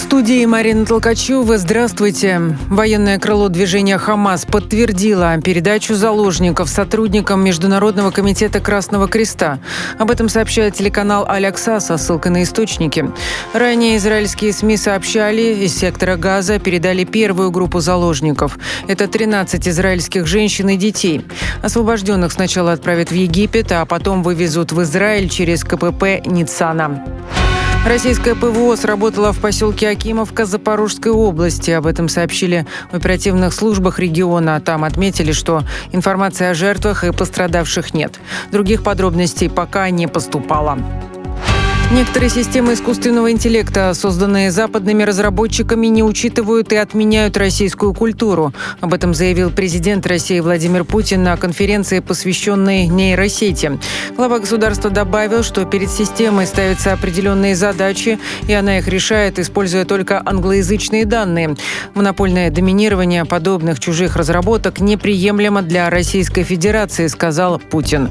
[0.00, 1.58] студии Марина Толкачева.
[1.58, 2.40] Здравствуйте.
[2.68, 9.58] Военное крыло движения «Хамас» подтвердило передачу заложников сотрудникам Международного комитета Красного Креста.
[9.98, 13.10] Об этом сообщает телеканал «Алякса» со ссылкой на источники.
[13.52, 18.58] Ранее израильские СМИ сообщали, из сектора Газа передали первую группу заложников.
[18.86, 21.26] Это 13 израильских женщин и детей.
[21.62, 27.04] Освобожденных сначала отправят в Египет, а потом вывезут в Израиль через КПП Ницана.
[27.84, 31.72] Российская ПВО сработала в поселке Акимовка Запорожской области.
[31.72, 34.60] Об этом сообщили в оперативных службах региона.
[34.60, 38.20] Там отметили, что информации о жертвах и пострадавших нет.
[38.52, 40.78] Других подробностей пока не поступало.
[41.92, 48.54] Некоторые системы искусственного интеллекта, созданные западными разработчиками, не учитывают и отменяют российскую культуру.
[48.80, 53.78] Об этом заявил президент России Владимир Путин на конференции, посвященной нейросети.
[54.16, 60.22] Глава государства добавил, что перед системой ставятся определенные задачи, и она их решает, используя только
[60.24, 61.56] англоязычные данные.
[61.94, 68.08] Монопольное доминирование подобных чужих разработок неприемлемо для Российской Федерации, сказал Путин.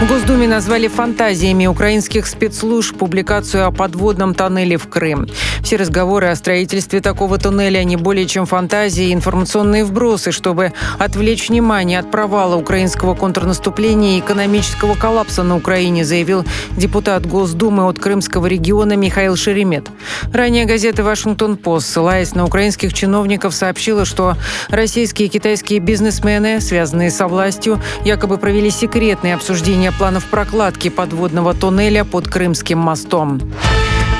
[0.00, 5.26] В Госдуме назвали фантазиями украинских спецслужб публикацию о подводном тоннеле в Крым.
[5.62, 11.50] Все разговоры о строительстве такого тоннеля не более чем фантазии и информационные вбросы, чтобы отвлечь
[11.50, 16.46] внимание от провала украинского контрнаступления и экономического коллапса на Украине, заявил
[16.78, 19.90] депутат Госдумы от Крымского региона Михаил Шеремет.
[20.32, 24.36] Ранее газета «Вашингтон-Пост», ссылаясь на украинских чиновников, сообщила, что
[24.70, 32.04] российские и китайские бизнесмены, связанные со властью, якобы провели секретные обсуждения планов прокладки подводного туннеля
[32.04, 33.40] под Крымским мостом.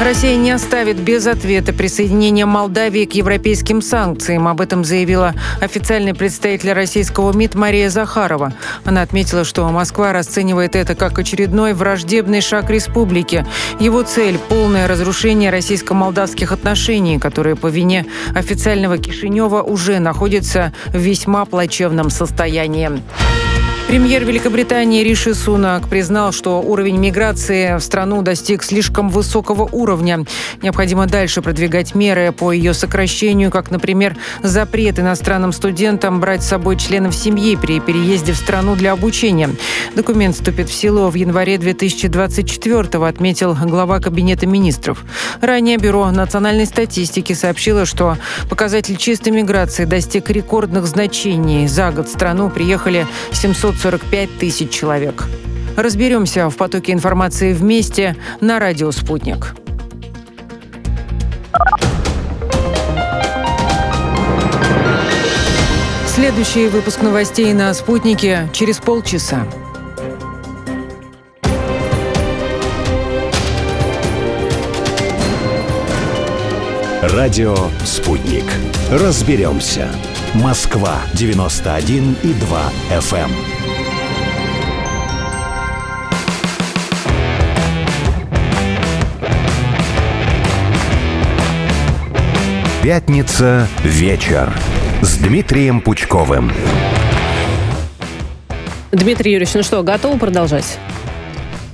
[0.01, 4.49] Россия не оставит без ответа присоединение Молдавии к европейским санкциям.
[4.49, 8.55] Об этом заявила официальный представитель российского МИД Мария Захарова.
[8.87, 13.45] Она отметила, что Москва расценивает это как очередной враждебный шаг республики.
[13.79, 21.45] Его цель– полное разрушение российско-молдавских отношений, которые по вине официального Кишинева уже находятся в весьма
[21.45, 22.91] плачевном состоянии.
[23.91, 29.90] Премьер Великобритании Риши Сунак признал, что уровень миграции в страну достиг слишком высокого уровня.
[30.63, 36.77] Необходимо дальше продвигать меры по ее сокращению, как, например, запрет иностранным студентам брать с собой
[36.77, 39.51] членов семьи при переезде в страну для обучения.
[39.97, 45.05] Документ вступит в силу в январе 2024 отметил глава Кабинета министров.
[45.41, 48.17] Ранее Бюро национальной статистики сообщило, что
[48.49, 51.67] показатель чистой миграции достиг рекордных значений.
[51.67, 55.25] За год в страну приехали 700 45 тысяч человек.
[55.77, 59.55] Разберемся в потоке информации вместе на радио «Спутник».
[66.07, 69.47] Следующий выпуск новостей на «Спутнике» через полчаса.
[77.03, 78.45] Радио «Спутник».
[78.91, 79.89] Разберемся.
[80.35, 83.31] Москва, 91 и 2 FM.
[92.83, 94.51] Пятница вечер
[95.03, 96.51] с Дмитрием Пучковым.
[98.91, 100.79] Дмитрий Юрьевич, ну что, готовы продолжать?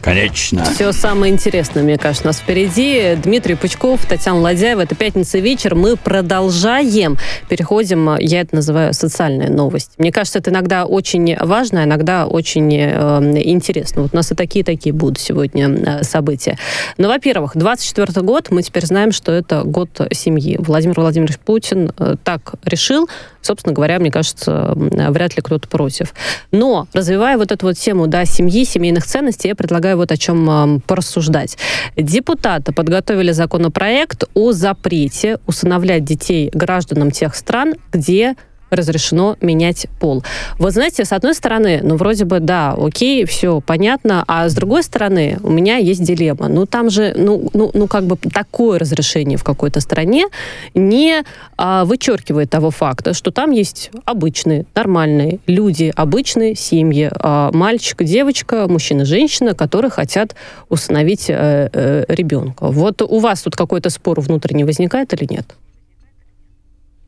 [0.06, 0.64] Конечно.
[0.66, 3.16] Все самое интересное, мне кажется, у нас впереди.
[3.16, 4.82] Дмитрий Пучков, Татьяна Ладяева.
[4.82, 5.74] Это пятница вечер.
[5.74, 7.16] Мы продолжаем.
[7.48, 9.94] Переходим, я это называю социальная новость.
[9.98, 14.02] Мне кажется, это иногда очень важно, а иногда очень э, интересно.
[14.02, 16.56] Вот у нас и такие-такие будут сегодня э, события.
[16.98, 20.56] Ну, во-первых, 24 год, мы теперь знаем, что это год семьи.
[20.60, 23.08] Владимир Владимирович Путин э, так решил.
[23.42, 26.14] Собственно говоря, мне кажется, вряд ли кто-то против.
[26.50, 30.80] Но, развивая вот эту вот тему да, семьи, семейных ценностей, я предлагаю вот о чем
[30.86, 31.58] порассуждать.
[31.96, 38.36] Депутаты подготовили законопроект о запрете усыновлять детей гражданам тех стран, где
[38.70, 40.22] разрешено менять пол.
[40.58, 44.82] Вот знаете, с одной стороны, ну, вроде бы, да, окей, все понятно, а с другой
[44.82, 46.48] стороны, у меня есть дилемма.
[46.48, 50.26] Ну, там же, ну, ну, ну как бы такое разрешение в какой-то стране
[50.74, 51.22] не
[51.56, 58.66] а, вычеркивает того факта, что там есть обычные, нормальные люди, обычные семьи, а, мальчик, девочка,
[58.68, 60.34] мужчина, женщина, которые хотят
[60.68, 62.66] установить э, э, ребенка.
[62.66, 65.54] Вот у вас тут какой-то спор внутренний возникает или нет?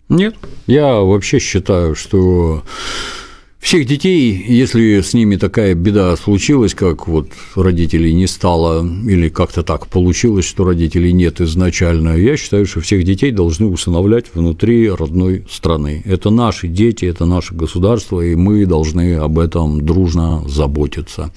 [0.09, 0.37] Нет.
[0.67, 2.63] Я вообще считаю, что
[3.59, 9.63] всех детей, если с ними такая беда случилась, как вот родителей не стало, или как-то
[9.63, 15.45] так получилось, что родителей нет изначально, я считаю, что всех детей должны усыновлять внутри родной
[15.51, 16.03] страны.
[16.07, 21.31] Это наши дети, это наше государство, и мы должны об этом дружно заботиться.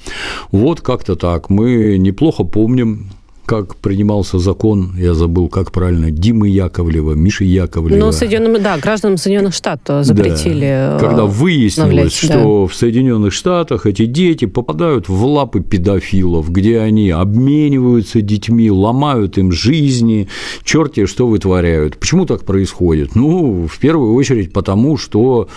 [0.51, 1.49] Вот как-то так.
[1.49, 3.09] Мы неплохо помним
[3.51, 7.99] как принимался закон, я забыл, как правильно, Димы Яковлева, Миши Яковлева.
[7.99, 10.61] Ну, Соединенным, да, гражданам Соединенных Штатов запретили.
[10.61, 10.97] Да.
[10.97, 12.73] Когда выяснилось, что да.
[12.73, 19.51] в Соединенных Штатах эти дети попадают в лапы педофилов, где они обмениваются детьми, ломают им
[19.51, 20.29] жизни,
[20.63, 21.97] черти что вытворяют.
[21.97, 23.15] Почему так происходит?
[23.15, 25.49] Ну, в первую очередь потому, что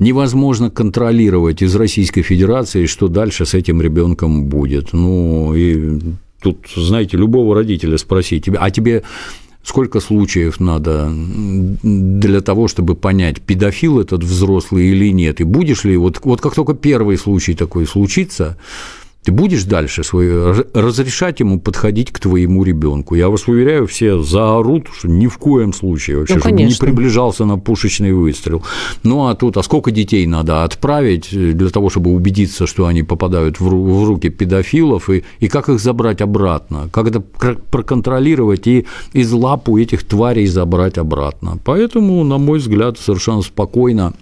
[0.00, 4.92] невозможно контролировать из Российской Федерации, что дальше с этим ребенком будет.
[4.92, 6.00] Ну, и
[6.40, 9.02] Тут, знаете, любого родителя спросить, а тебе
[9.62, 15.96] сколько случаев надо для того, чтобы понять, педофил этот взрослый или нет, и будешь ли,
[15.96, 18.56] вот, вот как только первый случай такой случится,
[19.28, 23.14] ты будешь дальше свой, разрешать ему подходить к твоему ребенку.
[23.14, 27.44] Я вас уверяю, все заорут, что ни в коем случае вообще, ну, чтобы не приближался
[27.44, 28.62] на пушечный выстрел.
[29.02, 33.60] Ну а тут, а сколько детей надо отправить для того, чтобы убедиться, что они попадают
[33.60, 39.76] в руки педофилов, и, и как их забрать обратно, как это проконтролировать и из лапу
[39.76, 41.58] этих тварей забрать обратно.
[41.64, 44.14] Поэтому, на мой взгляд, совершенно спокойно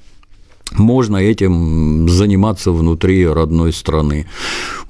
[0.73, 4.27] можно этим заниматься внутри родной страны.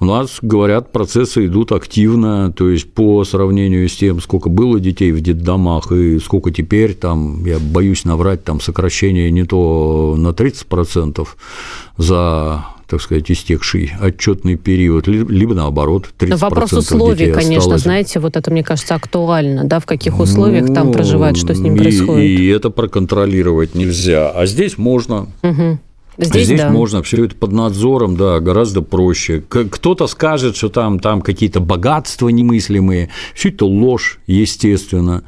[0.01, 5.13] У нас, говорят, процессы идут активно, то есть по сравнению с тем, сколько было детей
[5.13, 11.27] в детдомах и сколько теперь, там, я боюсь наврать, там сокращение не то на 30%
[11.97, 17.83] за так сказать, истекший отчетный период, либо наоборот, 30% Но вопрос условий, конечно, осталось.
[17.83, 21.59] знаете, вот это, мне кажется, актуально, да, в каких условиях ну, там проживают, что с
[21.59, 22.25] ним происходит.
[22.25, 25.27] И, и это проконтролировать нельзя, а здесь можно.
[25.43, 25.79] Угу.
[26.19, 26.71] Здесь, Здесь да.
[26.71, 29.43] можно все это под надзором, да, гораздо проще.
[29.49, 33.11] Кто-то скажет, что там, там какие-то богатства немыслимые.
[33.35, 35.25] Все это ложь, естественно.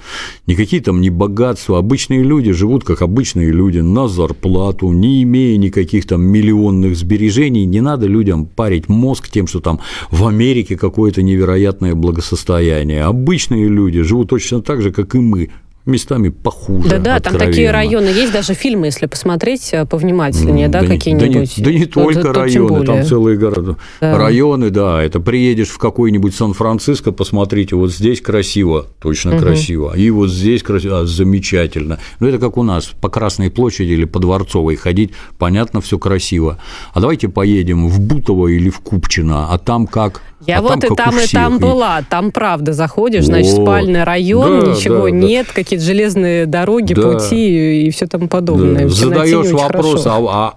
[0.46, 1.79] Никакие там не богатства.
[1.79, 7.66] Обычные люди живут как обычные люди, на зарплату, не имея никаких там миллионных сбережений.
[7.66, 13.05] Не надо людям парить мозг тем, что там в Америке какое-то невероятное благосостояние.
[13.05, 15.51] Обычные люди живут точно так же, как и мы
[15.88, 16.88] местами похуже.
[16.88, 21.55] Да-да, там такие районы есть, даже фильмы, если посмотреть э, повнимательнее, да, да какие-нибудь.
[21.57, 23.77] Да не, да не только вот, районы, там целые города.
[24.01, 24.18] Да.
[24.18, 29.42] Районы, да, это приедешь в какой-нибудь Сан-Франциско, посмотрите, вот здесь красиво, точно угу.
[29.42, 31.98] красиво, и вот здесь красиво, а, замечательно.
[32.20, 36.59] Ну, это как у нас по Красной площади или по Дворцовой ходить, понятно, все красиво.
[36.92, 40.92] А давайте поедем в Бутово или в Купчино, а там как я а вот там,
[40.92, 42.03] и там, и там была.
[42.09, 45.55] Там, правда, заходишь, значит, спальный район, да, ничего да, нет, да.
[45.55, 47.03] какие-то железные дороги, да.
[47.03, 48.85] пути и все тому подобное.
[48.85, 48.88] Да.
[48.88, 50.55] Задаешь вопрос, а, а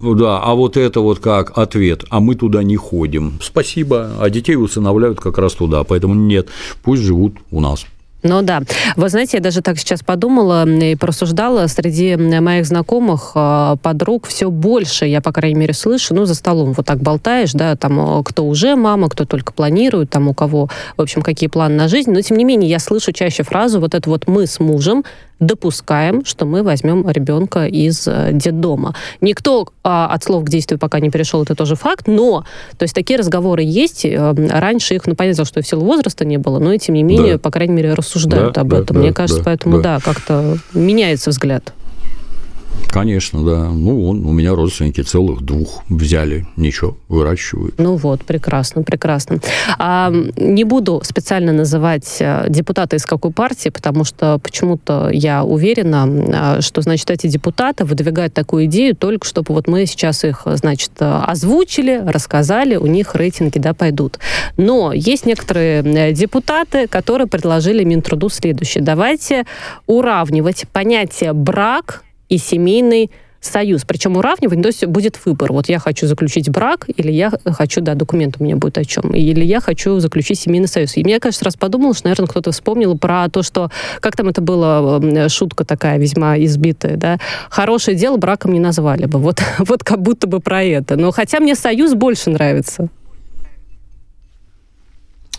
[0.00, 3.38] да, а вот это вот как ответ, а мы туда не ходим.
[3.42, 6.48] Спасибо, а детей усыновляют как раз туда, поэтому нет,
[6.82, 7.86] пусть живут у нас.
[8.26, 8.62] Ну да.
[8.96, 11.66] Вы знаете, я даже так сейчас подумала и порассуждала.
[11.68, 16.72] Среди моих знакомых, а, подруг все больше, я, по крайней мере, слышу, ну, за столом
[16.72, 20.68] вот так болтаешь, да, там, а, кто уже мама, кто только планирует, там, у кого,
[20.96, 22.10] в общем, какие планы на жизнь.
[22.10, 25.04] Но, тем не менее, я слышу чаще фразу вот это вот «мы с мужем
[25.38, 28.94] допускаем, что мы возьмем ребенка из э, детдома.
[29.20, 32.44] Никто а, от слов к действию пока не перешел, это тоже факт, но
[32.78, 34.04] то есть такие разговоры есть.
[34.04, 37.02] Э, раньше их, ну, понятно, что в силу возраста не было, но и тем не
[37.02, 37.38] менее, да.
[37.38, 38.96] по крайней мере, рассуждают да, об да, этом.
[38.96, 41.74] Да, Мне кажется, да, поэтому, да, да как-то меняется взгляд.
[42.88, 43.68] Конечно, да.
[43.68, 46.46] Ну, он, у меня родственники целых двух взяли.
[46.56, 47.74] Ничего, выращивают.
[47.78, 49.40] Ну вот, прекрасно, прекрасно.
[49.78, 56.56] А, не буду специально называть э, депутата из какой партии, потому что почему-то я уверена,
[56.56, 60.92] а, что, значит, эти депутаты выдвигают такую идею только чтобы вот мы сейчас их, значит,
[60.98, 64.18] озвучили, рассказали, у них рейтинги, да, пойдут.
[64.56, 68.82] Но есть некоторые э, депутаты, которые предложили Минтруду следующее.
[68.82, 69.44] Давайте
[69.86, 73.10] уравнивать понятие брак и семейный
[73.40, 73.84] союз.
[73.84, 75.52] Причем уравнивать, то есть будет выбор.
[75.52, 79.14] Вот я хочу заключить брак, или я хочу, да, документ у меня будет о чем,
[79.14, 80.96] или я хочу заключить семейный союз.
[80.96, 83.70] И мне, кажется, раз подумала, что, наверное, кто-то вспомнил про то, что,
[84.00, 87.18] как там это было, шутка такая весьма избитая, да,
[87.50, 89.18] хорошее дело браком не назвали бы.
[89.18, 90.96] Вот, вот как будто бы про это.
[90.96, 92.88] Но хотя мне союз больше нравится.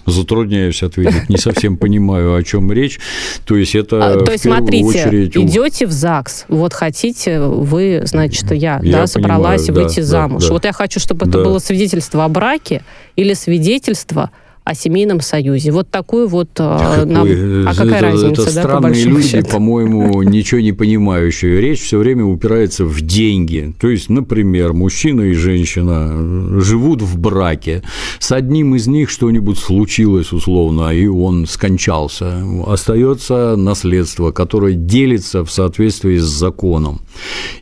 [0.08, 3.00] Затрудняюсь ответить, не совсем понимаю, о чем речь.
[3.46, 5.36] То есть это а, То есть, смотрите, очередь...
[5.36, 10.44] идете в ЗАГС, вот хотите вы, значит, я, я да, собралась понимаю, выйти да, замуж.
[10.44, 10.54] Да, да.
[10.54, 12.84] Вот я хочу, чтобы это было свидетельство о браке
[13.18, 14.32] или свидетельство
[14.68, 15.72] о семейном союзе.
[15.72, 16.50] Вот такую вот...
[16.56, 17.28] Какой, нам...
[17.66, 21.62] А какая это, разница, это да, странные по люди, по-моему, ничего не понимающие.
[21.62, 23.74] Речь все время упирается в деньги.
[23.80, 27.82] То есть, например, мужчина и женщина живут в браке.
[28.20, 32.44] С одним из них что-нибудь случилось условно, и он скончался.
[32.66, 37.00] Остается наследство, которое делится в соответствии с законом.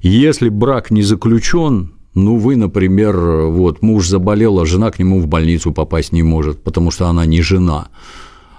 [0.02, 5.28] Если брак не заключен, ну, вы, например, вот муж заболел, а жена к нему в
[5.28, 7.90] больницу попасть не может, потому что она не жена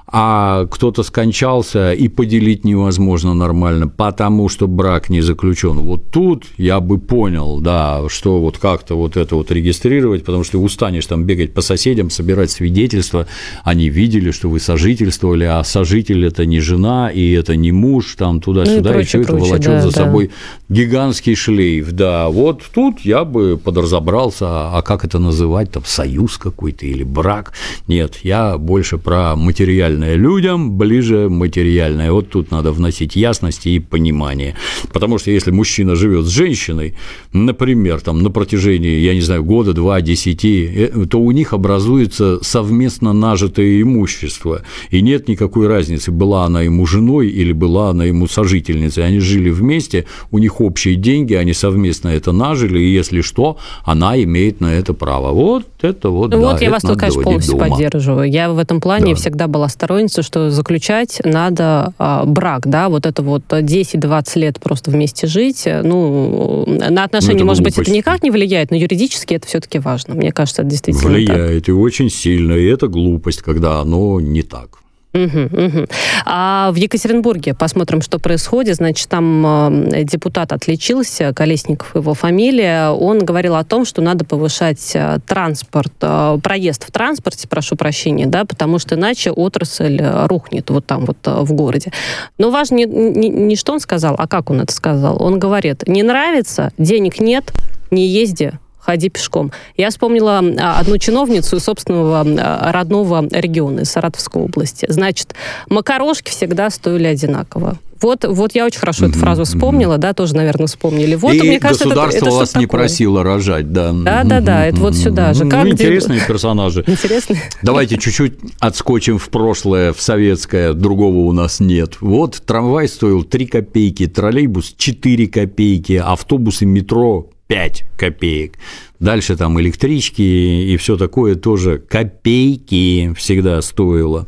[0.08, 5.78] а кто-то скончался, и поделить невозможно нормально, потому что брак не заключен.
[5.78, 10.58] Вот тут я бы понял, да, что вот как-то вот это вот регистрировать, потому что
[10.58, 13.26] устанешь там бегать по соседям, собирать свидетельства,
[13.64, 18.40] они видели, что вы сожительствовали, а сожитель это не жена, и это не муж, там
[18.40, 20.04] туда-сюда, ну, и, и все это волочет да, за да.
[20.04, 20.30] собой
[20.68, 26.86] гигантский шлейф, да, вот тут я бы подразобрался, а как это называть, там, союз какой-то
[26.86, 27.54] или брак,
[27.88, 32.12] нет, я больше про материальный материальное людям, ближе материальное.
[32.12, 34.54] Вот тут надо вносить ясность и понимание.
[34.92, 36.94] Потому что если мужчина живет с женщиной,
[37.32, 42.38] например, там, на протяжении, я не знаю, года, два, десяти, э, то у них образуется
[42.42, 44.62] совместно нажитое имущество.
[44.90, 49.06] И нет никакой разницы, была она ему женой или была она ему сожительницей.
[49.06, 54.22] Они жили вместе, у них общие деньги, они совместно это нажили, и если что, она
[54.22, 55.32] имеет на это право.
[55.32, 57.68] Вот это вот, ну, да, Вот я вас тут, конечно, полностью дома.
[57.68, 58.30] поддерживаю.
[58.30, 59.14] Я в этом плане да.
[59.14, 64.90] всегда была сторонница, что заключать надо а, брак, да, вот это вот 10-20 лет просто
[64.90, 65.62] вместе жить.
[65.64, 70.14] Ну, на отношения, ну, может быть, это никак не влияет, но юридически это все-таки важно.
[70.14, 71.68] Мне кажется, это действительно Влияет, так.
[71.68, 74.78] и очень сильно, и это глупость, когда оно не так.
[75.14, 75.86] Угу, угу.
[76.26, 78.76] А в Екатеринбурге посмотрим, что происходит.
[78.76, 82.90] Значит, там э, депутат отличился, Колесников его фамилия.
[82.90, 88.26] Он говорил о том, что надо повышать э, транспорт, э, проезд в транспорте, прошу прощения,
[88.26, 91.92] да, потому что иначе отрасль рухнет вот там вот в городе.
[92.36, 95.22] Но важно не, не, не что он сказал, а как он это сказал.
[95.22, 97.52] Он говорит, не нравится, денег нет,
[97.90, 98.52] не езди,
[98.86, 99.52] ходи пешком.
[99.76, 104.86] Я вспомнила а, одну чиновницу из собственного а, родного региона, из Саратовской области.
[104.88, 105.34] Значит,
[105.68, 107.78] макарошки всегда стоили одинаково.
[108.00, 109.10] Вот, вот я очень хорошо mm-hmm.
[109.10, 111.14] эту фразу вспомнила, да, тоже, наверное, вспомнили.
[111.14, 113.92] Вот, и мне кажется, государство это, это вас не просило рожать, да.
[113.92, 115.44] Да, да, да, это вот сюда же.
[115.44, 116.28] Ну, как интересные где...
[116.28, 116.84] персонажи.
[116.86, 117.40] Интересные.
[117.62, 121.96] Давайте чуть-чуть отскочим в прошлое, в советское, другого у нас нет.
[122.00, 128.58] Вот трамвай стоил 3 копейки, троллейбус 4 копейки, автобусы, метро 5 копеек.
[128.98, 134.26] Дальше там электрички и все такое тоже копейки всегда стоило.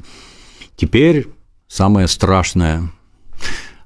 [0.77, 1.27] Теперь
[1.66, 2.91] самое страшное.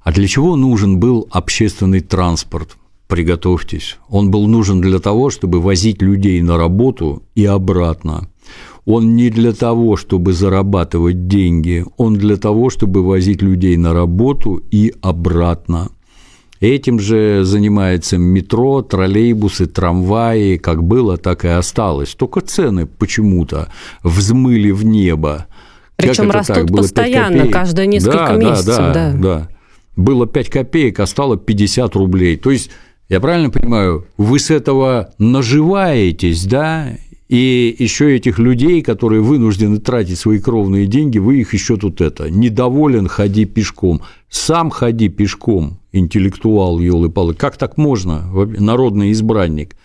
[0.03, 2.77] А для чего нужен был общественный транспорт?
[3.07, 3.99] Приготовьтесь.
[4.09, 8.29] Он был нужен для того, чтобы возить людей на работу и обратно.
[8.85, 14.63] Он не для того, чтобы зарабатывать деньги, он для того, чтобы возить людей на работу
[14.71, 15.91] и обратно.
[16.63, 22.15] Этим же занимается метро, троллейбусы, трамваи, как было, так и осталось.
[22.15, 23.67] Только цены почему-то
[24.05, 25.47] взмыли в небо.
[25.97, 26.71] Причем растут так?
[26.71, 28.77] Было постоянно, каждые несколько да, месяцев.
[28.77, 29.49] Да, да, да, да.
[29.97, 32.37] Было 5 копеек, а стало 50 рублей.
[32.37, 32.71] То есть,
[33.09, 36.91] я правильно понимаю, вы с этого наживаетесь, да,
[37.29, 42.31] и еще этих людей, которые вынуждены тратить свои кровные деньги, вы их еще тут это,
[42.31, 44.03] недоволен, ходи пешком.
[44.31, 47.35] Сам ходи пешком, интеллектуал, елы-палы.
[47.35, 48.25] Как так можно,
[48.59, 49.77] народный избранник?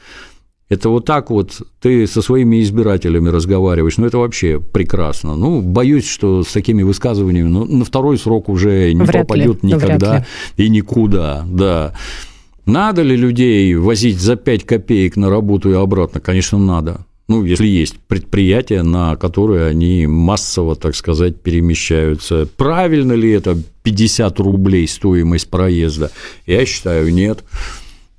[0.70, 5.36] Это вот так вот ты со своими избирателями разговариваешь, ну это вообще прекрасно.
[5.36, 9.74] Ну, боюсь, что с такими высказываниями ну, на второй срок уже не вряд попадет ли,
[9.74, 10.26] никогда
[10.58, 11.94] и никуда, да.
[12.66, 16.20] Надо ли людей возить за 5 копеек на работу и обратно?
[16.20, 17.06] Конечно, надо.
[17.28, 22.48] Ну, если есть предприятия, на которые они массово, так сказать, перемещаются.
[22.56, 26.12] Правильно ли это 50 рублей стоимость проезда?
[26.46, 27.44] Я считаю, нет.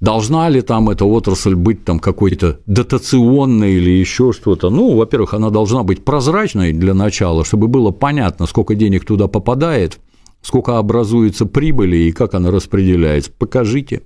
[0.00, 4.70] Должна ли там эта отрасль быть там какой-то дотационной или еще что-то?
[4.70, 9.98] Ну, во-первых, она должна быть прозрачной для начала, чтобы было понятно, сколько денег туда попадает,
[10.42, 13.32] сколько образуется прибыли и как она распределяется.
[13.36, 14.02] Покажите,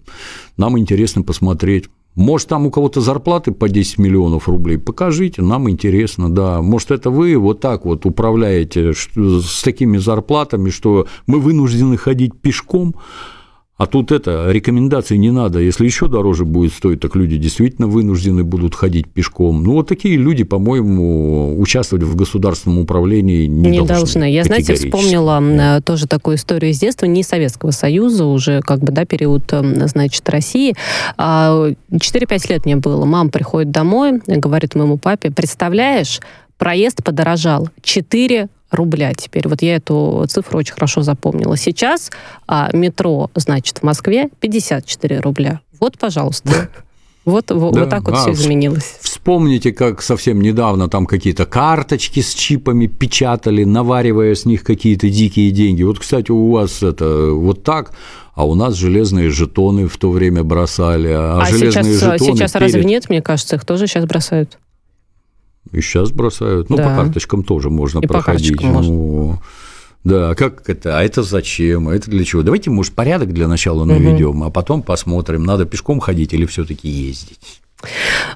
[0.56, 1.88] нам интересно посмотреть.
[2.14, 6.60] Может, там у кого-то зарплаты по 10 миллионов рублей, покажите, нам интересно, да.
[6.60, 12.94] Может, это вы вот так вот управляете с такими зарплатами, что мы вынуждены ходить пешком,
[13.78, 15.58] а тут это, рекомендаций не надо.
[15.58, 19.64] Если еще дороже будет стоить, так люди действительно вынуждены будут ходить пешком.
[19.64, 23.94] Ну, вот такие люди, по-моему, участвовать в государственном управлении не, не должны.
[23.94, 24.30] должны.
[24.30, 25.80] Я, знаете, вспомнила да.
[25.80, 30.74] тоже такую историю из детства, не Советского Союза, уже как бы, да, период, значит, России.
[31.16, 31.72] 4-5 а,
[32.50, 33.04] лет мне было.
[33.06, 36.20] Мама приходит домой, говорит моему папе, представляешь,
[36.58, 37.68] проезд подорожал.
[37.82, 39.48] 4 рубля теперь.
[39.48, 41.56] Вот я эту цифру очень хорошо запомнила.
[41.56, 42.10] Сейчас
[42.46, 45.60] а, метро, значит, в Москве 54 рубля.
[45.78, 46.68] Вот, пожалуйста.
[47.24, 47.54] Вот, да.
[47.54, 48.98] вот так вот а, все изменилось.
[49.00, 55.52] Вспомните, как совсем недавно там какие-то карточки с чипами печатали, наваривая с них какие-то дикие
[55.52, 55.84] деньги.
[55.84, 57.92] Вот, кстати, у вас это вот так,
[58.34, 61.10] а у нас железные жетоны в то время бросали.
[61.12, 62.62] А, а железные сейчас, жетоны сейчас перед...
[62.62, 63.08] разве нет?
[63.08, 64.58] Мне кажется, их тоже сейчас бросают.
[65.70, 66.68] И сейчас бросают.
[66.70, 66.88] Ну, да.
[66.88, 68.56] по карточкам тоже можно и проходить.
[68.56, 69.42] По ну, можно.
[70.04, 70.98] Да, как это?
[70.98, 71.88] А это зачем?
[71.88, 72.42] А это для чего?
[72.42, 74.44] Давайте, может, порядок для начала наведем, угу.
[74.44, 77.61] а потом посмотрим, надо пешком ходить или все-таки ездить.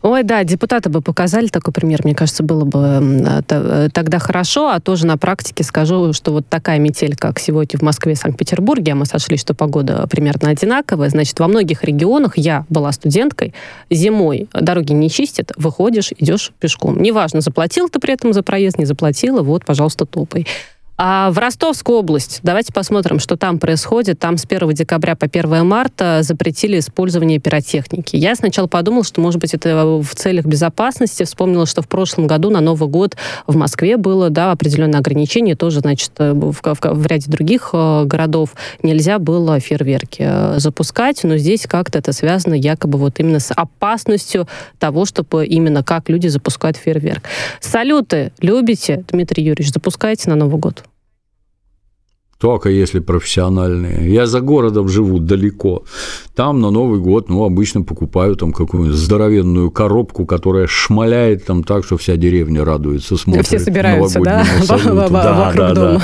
[0.03, 3.42] Ой, да, депутаты бы показали такой пример, мне кажется, было бы
[3.92, 8.12] тогда хорошо, а тоже на практике скажу, что вот такая метель, как сегодня в Москве
[8.12, 12.92] и Санкт-Петербурге, а мы сошли, что погода примерно одинаковая, значит, во многих регионах я была
[12.92, 13.55] студенткой,
[13.90, 17.01] зимой дороги не чистят, выходишь, идешь пешком.
[17.01, 20.47] Неважно, заплатил ты при этом за проезд, не заплатила, вот, пожалуйста, топай.
[20.99, 24.18] А в Ростовскую область, давайте посмотрим, что там происходит.
[24.18, 28.16] Там с 1 декабря по 1 марта запретили использование пиротехники.
[28.16, 31.24] Я сначала подумала, что, может быть, это в целях безопасности.
[31.24, 33.14] Вспомнила, что в прошлом году на Новый год
[33.47, 35.55] в Москве было да, определенное ограничение.
[35.55, 41.24] Тоже, значит, в, в, в ряде других э, городов нельзя было фейерверки э, запускать.
[41.24, 46.28] Но здесь как-то это связано якобы вот именно с опасностью того, чтобы именно как люди
[46.28, 47.24] запускают фейерверк.
[47.61, 50.86] Салюты любите, Дмитрий Юрьевич, запускаете на Новый год?
[52.39, 54.12] Только если профессиональные.
[54.12, 55.84] Я за городом живу далеко.
[56.34, 61.84] Там на Новый год, ну, обычно покупаю там какую-нибудь здоровенную коробку, которая шмаляет там так,
[61.84, 63.47] что вся деревня радуется, смотрит.
[63.47, 64.45] Все собираются, да?
[64.66, 66.03] Да, да, да.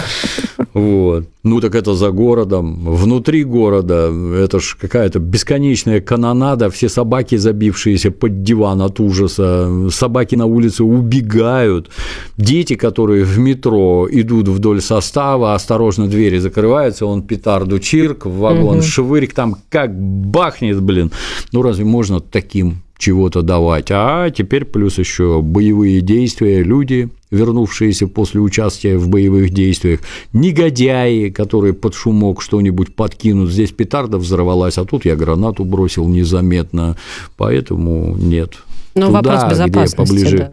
[0.72, 1.28] Вот.
[1.44, 2.78] Ну, так это за городом.
[2.84, 10.36] Внутри города это ж какая-то бесконечная канонада, все собаки, забившиеся под диван от ужаса, собаки
[10.36, 11.90] на улице убегают,
[12.36, 18.78] дети, которые в метро идут вдоль состава, осторожно двери закрываются, он петарду чирк, в вагон
[18.78, 18.82] угу.
[18.82, 21.10] швырик, там как бахнет, блин.
[21.50, 23.88] Ну, разве можно таким чего-то давать.
[23.90, 30.00] А теперь плюс еще боевые действия, люди, вернувшиеся после участия в боевых действиях,
[30.32, 33.50] негодяи, которые под шумок что-нибудь подкинут.
[33.50, 36.96] Здесь петарда взорвалась, а тут я гранату бросил незаметно,
[37.36, 38.58] поэтому нет.
[38.94, 40.52] Но ну, Туда, вопрос безопасности, где поближе, да.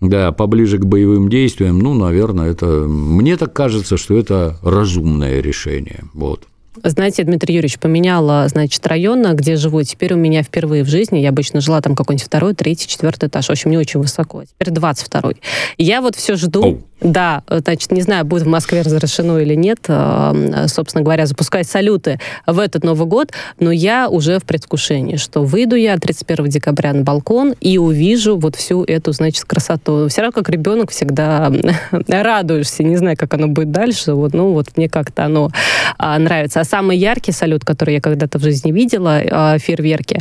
[0.00, 6.04] Да, поближе к боевым действиям, ну, наверное, это мне так кажется, что это разумное решение.
[6.14, 6.44] Вот.
[6.82, 9.82] Знаете, Дмитрий Юрьевич, поменяла, значит, район, где живу.
[9.82, 13.46] Теперь у меня впервые в жизни, я обычно жила там какой-нибудь второй, третий, четвертый этаж.
[13.46, 14.44] В общем, не очень высоко.
[14.44, 15.36] Теперь 22-й.
[15.78, 16.82] Я вот все жду.
[17.00, 22.18] Да, значит, не знаю, будет в Москве разрешено или нет, э, собственно говоря, запускать салюты
[22.46, 27.02] в этот Новый год, но я уже в предвкушении, что выйду я 31 декабря на
[27.02, 30.08] балкон и увижу вот всю эту, значит, красоту.
[30.08, 31.52] Все равно как ребенок всегда
[32.08, 35.50] радуешься, не знаю, как оно будет дальше, вот, ну вот мне как-то оно
[35.98, 36.60] а, нравится.
[36.60, 40.20] А самый яркий салют, который я когда-то в жизни видела, фейерверки,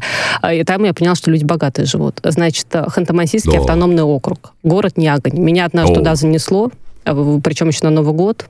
[0.52, 2.20] и там я поняла, что люди богатые живут.
[2.24, 3.60] Значит, Ханты-Мансийский да.
[3.60, 5.40] автономный округ, город Нягань.
[5.40, 5.96] Меня однажды О.
[5.96, 6.73] туда занесло, Э,
[7.04, 8.46] причем еще на Новый год.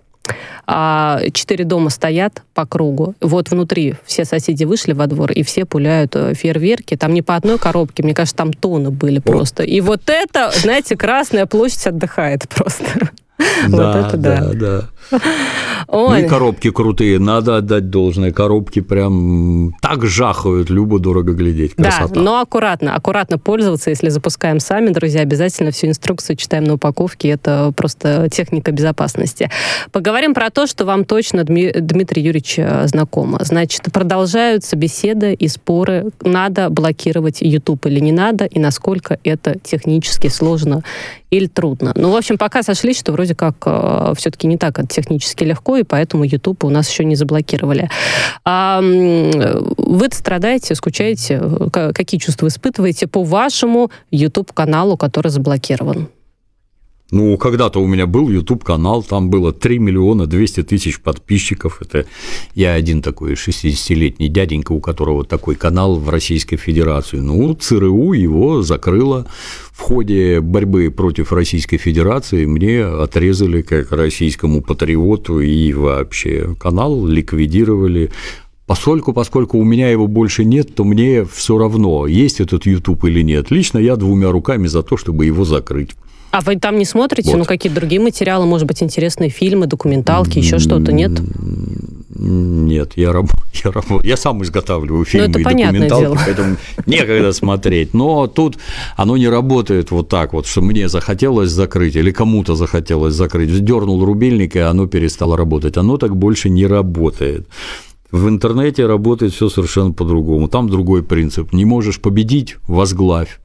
[0.65, 3.15] А четыре дома стоят по кругу.
[3.19, 6.95] Вот внутри все соседи вышли во двор, и все пуляют э, фейерверки.
[6.95, 9.63] Там не по одной коробке, мне кажется, там тоны были просто.
[9.63, 12.85] И вот это, знаете, Красная площадь отдыхает просто.
[13.67, 14.51] Вот это да.
[14.53, 14.89] да.
[15.91, 18.31] Ну и коробки крутые, надо отдать должное.
[18.31, 21.75] Коробки прям так жахают, любо дорого глядеть.
[21.75, 22.15] Красота.
[22.15, 27.29] Да, но аккуратно, аккуратно пользоваться, если запускаем сами, друзья, обязательно всю инструкцию читаем на упаковке,
[27.29, 29.49] это просто техника безопасности.
[29.91, 33.39] Поговорим про то, что вам точно Дмитрий Юрьевич э, знакомо.
[33.41, 40.27] Значит, продолжаются беседы и споры, надо блокировать YouTube или не надо, и насколько это технически
[40.27, 40.83] сложно
[41.33, 41.93] или трудно.
[41.95, 45.83] Ну, в общем, пока сошлись, что вроде как э, все-таки не так технически легко, и
[45.83, 47.89] поэтому YouTube у нас еще не заблокировали.
[48.43, 51.41] А, вы страдаете, скучаете?
[51.71, 56.09] Какие чувства испытываете по вашему YouTube-каналу, который заблокирован?
[57.11, 61.79] Ну, когда-то у меня был YouTube-канал, там было 3 миллиона 200 тысяч подписчиков.
[61.81, 62.05] Это
[62.55, 67.17] я один такой 60-летний дяденька, у которого такой канал в Российской Федерации.
[67.17, 69.27] Ну, ЦРУ его закрыло.
[69.71, 78.11] В ходе борьбы против Российской Федерации мне отрезали как российскому патриоту и вообще канал ликвидировали.
[78.65, 83.21] Поскольку, поскольку у меня его больше нет, то мне все равно, есть этот YouTube или
[83.21, 83.51] нет.
[83.51, 85.91] Лично я двумя руками за то, чтобы его закрыть.
[86.33, 87.29] А вы там не смотрите?
[87.29, 87.37] Вот.
[87.37, 91.11] Ну, какие-то другие материалы, может быть, интересные фильмы, документалки, еще что-то, нет?
[92.09, 93.27] Нет, я, раб,
[93.63, 96.17] я, раб, я сам изготавливаю ну, фильмы и документалки, дело.
[96.25, 96.57] поэтому
[96.87, 97.93] некогда смотреть.
[97.93, 98.57] Но тут
[98.97, 103.63] оно не работает вот так вот, что мне захотелось закрыть или кому-то захотелось закрыть.
[103.63, 105.77] Дернул рубильник, и оно перестало работать.
[105.77, 107.47] Оно так больше не работает.
[108.09, 110.47] В интернете работает все совершенно по-другому.
[110.47, 111.53] Там другой принцип.
[111.53, 113.39] Не можешь победить– возглавь.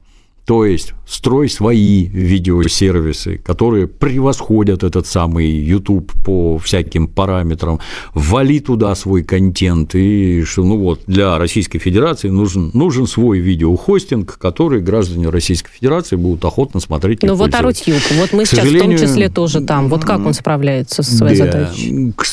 [0.49, 7.79] То есть строй свои видеосервисы, которые превосходят этот самый YouTube по всяким параметрам,
[8.15, 14.39] ввали туда свой контент, и что, ну вот, для Российской Федерации нужен, нужен свой видеохостинг,
[14.39, 17.21] который граждане Российской Федерации будут охотно смотреть.
[17.21, 20.25] Ну вот а Рутюб, вот мы К сейчас в том числе тоже там, вот как
[20.25, 22.11] он справляется со своей да, задачей?
[22.17, 22.25] К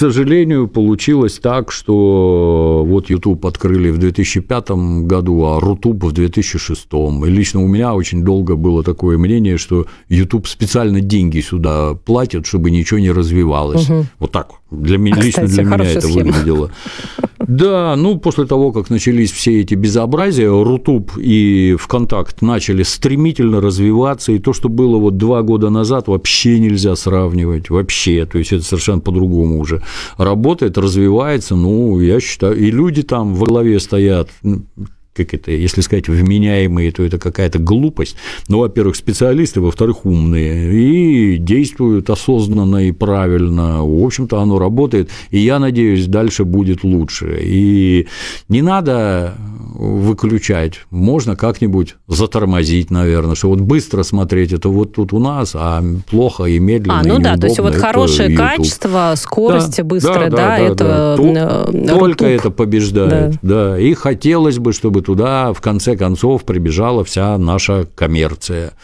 [0.00, 4.70] сожалению, получилось так, что вот YouTube открыли в 2005
[5.02, 6.86] году, а Рутуб в 2006.
[6.92, 12.46] И лично у меня очень долго было такое мнение, что YouTube специально деньги сюда платит,
[12.46, 13.88] чтобы ничего не развивалось.
[13.88, 14.06] Угу.
[14.18, 14.48] Вот так.
[14.70, 16.24] Для меня, а, лично кстати, для меня это схема.
[16.24, 16.70] выглядело.
[17.38, 24.32] Да, ну, после того, как начались все эти безобразия, Рутуб и ВКонтакт начали стремительно развиваться,
[24.32, 28.64] и то, что было вот два года назад, вообще нельзя сравнивать, вообще, то есть это
[28.64, 29.82] совершенно по-другому уже
[30.18, 34.28] работает, развивается, ну, я считаю, и люди там во главе стоят,
[35.18, 38.16] как это, если сказать, вменяемые, то это какая-то глупость.
[38.48, 43.84] Ну, во-первых, специалисты, во-вторых, умные, и действуют осознанно и правильно.
[43.84, 47.40] В общем-то, оно работает, и я надеюсь, дальше будет лучше.
[47.42, 48.06] И
[48.48, 49.34] не надо
[49.78, 55.82] выключать, можно как-нибудь затормозить, наверное, что вот быстро смотреть это вот тут у нас, а
[56.10, 57.00] плохо и медленно.
[57.00, 58.46] А, ну и да, то есть вот хорошее YouTube.
[58.46, 61.94] качество, скорость да, быстрая, да, да, да, да это да.
[61.94, 63.72] Только это побеждает, да.
[63.72, 63.78] да.
[63.78, 68.74] И хотелось бы, чтобы туда в конце концов прибежала вся наша коммерция.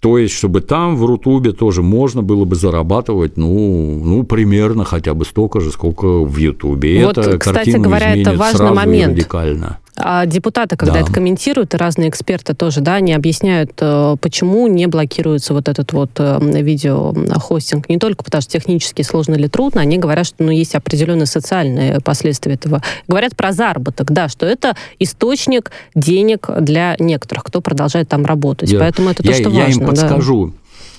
[0.00, 5.12] То есть, чтобы там в Рутубе тоже можно было бы зарабатывать, ну, ну примерно хотя
[5.12, 7.04] бы столько же, сколько в Ютубе.
[7.04, 9.12] Вот, это кстати говоря, это важный момент.
[9.12, 9.78] радикально.
[10.00, 11.00] А депутаты, когда да.
[11.00, 15.92] это комментируют, и разные эксперты тоже, да, они объясняют, э, почему не блокируется вот этот
[15.92, 17.88] вот э, видеохостинг.
[17.88, 22.00] Не только потому, что технически сложно или трудно, они говорят, что ну, есть определенные социальные
[22.00, 22.82] последствия этого.
[23.08, 28.70] Говорят про заработок, да, что это источник денег для некоторых, кто продолжает там работать.
[28.70, 29.62] Я, Поэтому это то, что я важно.
[29.62, 30.46] Я им подскажу.
[30.46, 30.52] Да.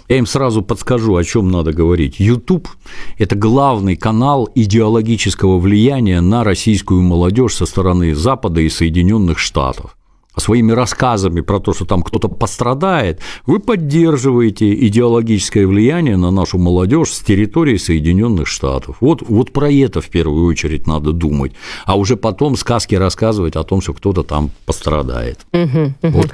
[0.09, 2.19] Я им сразу подскажу, о чем надо говорить.
[2.19, 2.67] YouTube–
[3.19, 9.95] это главный канал идеологического влияния на российскую молодежь со стороны Запада и Соединенных Штатов
[10.39, 16.57] а своими рассказами про то, что там кто-то пострадает, вы поддерживаете идеологическое влияние на нашу
[16.57, 18.97] молодежь с территории Соединенных Штатов.
[19.01, 21.51] Вот, вот про это в первую очередь надо думать,
[21.85, 25.39] а уже потом сказки рассказывать о том, что кто-то там пострадает.
[25.51, 26.17] Угу, угу.
[26.17, 26.29] Вот.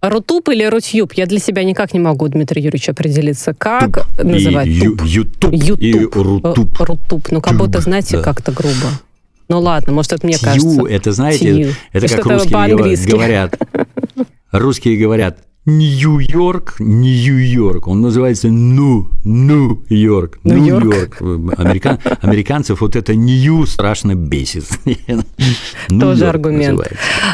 [0.00, 1.12] Рутуб или Рутюб?
[1.14, 3.52] Я для себя никак не могу, Дмитрий Юрьевич, определиться.
[3.54, 4.24] Как Туп.
[4.24, 4.66] называть?
[4.68, 6.80] И Ютуб и Рутуб.
[6.80, 7.28] Э, рутуб.
[7.30, 8.22] Ну, как будто, знаете, да.
[8.22, 8.90] как-то грубо.
[9.48, 10.82] Ну ладно, может, это мне Тью, кажется.
[10.88, 11.72] это, знаете, Тью.
[11.92, 13.58] это как русские говорят.
[14.52, 15.38] Русские говорят,
[15.68, 17.88] Нью-Йорк, Нью-Йорк.
[17.88, 20.38] Он называется Ну, Ну-Йорк.
[20.42, 21.20] Нью-Йорк.
[21.20, 24.64] Американ, американцев вот это Нью страшно бесит.
[25.88, 26.80] Тоже аргумент.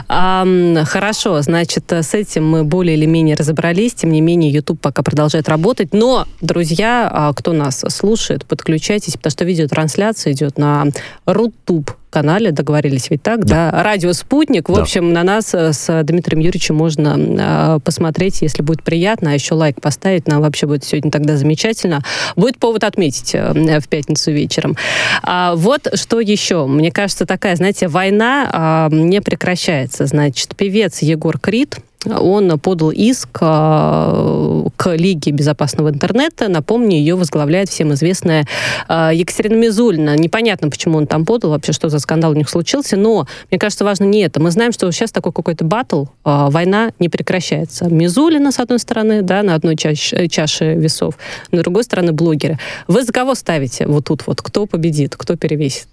[0.08, 0.44] А,
[0.84, 3.94] хорошо, значит, с этим мы более или менее разобрались.
[3.94, 5.94] Тем не менее, YouTube пока продолжает работать.
[5.94, 10.86] Но, друзья, а, кто нас слушает, подключайтесь, потому что видеотрансляция идет на
[11.24, 13.72] Рутуб канале, договорились ведь так, да?
[13.72, 13.82] да?
[13.82, 14.68] Радио «Спутник».
[14.68, 14.82] В да.
[14.82, 19.54] общем, на нас э, с Дмитрием Юрьевичем можно э, посмотреть, если будет приятно, а еще
[19.54, 22.02] лайк поставить, нам вообще будет сегодня тогда замечательно.
[22.36, 24.76] Будет повод отметить э, в пятницу вечером.
[25.24, 26.66] А, вот что еще.
[26.66, 30.06] Мне кажется, такая, знаете, война э, не прекращается.
[30.06, 36.48] Значит, певец Егор Крид, он подал иск а, к Лиге безопасного интернета.
[36.48, 38.46] Напомню, ее возглавляет всем известная
[38.88, 40.16] а, Екатерина Мизулина.
[40.16, 43.84] Непонятно, почему он там подал, вообще, что за скандал у них случился, но, мне кажется,
[43.84, 44.40] важно не это.
[44.40, 47.86] Мы знаем, что сейчас такой какой-то батл, а, война не прекращается.
[47.86, 51.18] Мизулина, с одной стороны, да, на одной чаше, чаше весов,
[51.50, 52.58] на другой стороны блогеры.
[52.88, 54.42] Вы за кого ставите вот тут вот?
[54.42, 55.88] Кто победит, кто перевесит?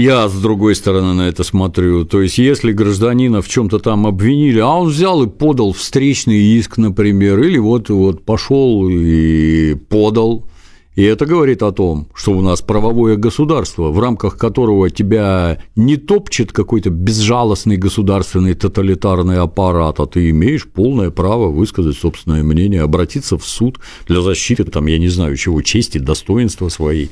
[0.00, 2.06] Я, с другой стороны, на это смотрю.
[2.06, 6.78] То есть, если гражданина в чем-то там обвинили, а он взял и подал встречный иск,
[6.78, 10.46] например, или вот, вот пошел и подал,
[10.94, 15.98] и это говорит о том, что у нас правовое государство, в рамках которого тебя не
[15.98, 23.36] топчет какой-то безжалостный государственный тоталитарный аппарат, а ты имеешь полное право высказать собственное мнение, обратиться
[23.36, 23.78] в суд
[24.08, 27.10] для защиты, там, я не знаю чего, чести, достоинства своей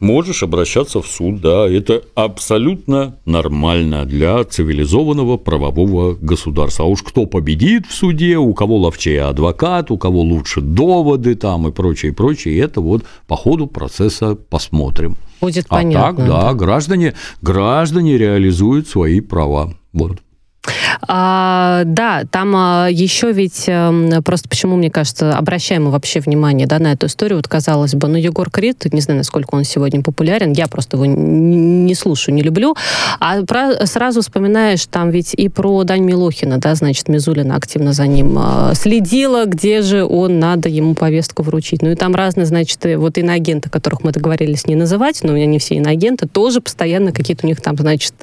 [0.00, 6.84] можешь обращаться в суд, да, это абсолютно нормально для цивилизованного правового государства.
[6.84, 11.68] А уж кто победит в суде, у кого ловчее адвокат, у кого лучше доводы там
[11.68, 15.16] и прочее, прочее, это вот по ходу процесса посмотрим.
[15.40, 16.16] Будет а понятно.
[16.16, 19.74] так, да, да, граждане, граждане реализуют свои права.
[19.92, 20.18] Вот.
[21.08, 23.92] А, да, там а, еще ведь а,
[24.22, 27.38] просто почему, мне кажется, обращаем мы вообще внимание да, на эту историю.
[27.38, 31.06] Вот казалось бы, ну, Егор Крид, не знаю, насколько он сегодня популярен, я просто его
[31.06, 32.74] не слушаю, не люблю.
[33.20, 38.06] А про, сразу вспоминаешь там ведь и про Дань Милохина, да, значит, Мизулина активно за
[38.06, 41.82] ним а, следила, где же он, надо ему повестку вручить.
[41.82, 45.46] Ну и там разные, значит, вот иноагенты, которых мы договорились не называть, но у меня
[45.46, 48.14] не все иноагенты, тоже постоянно какие-то у них там, значит,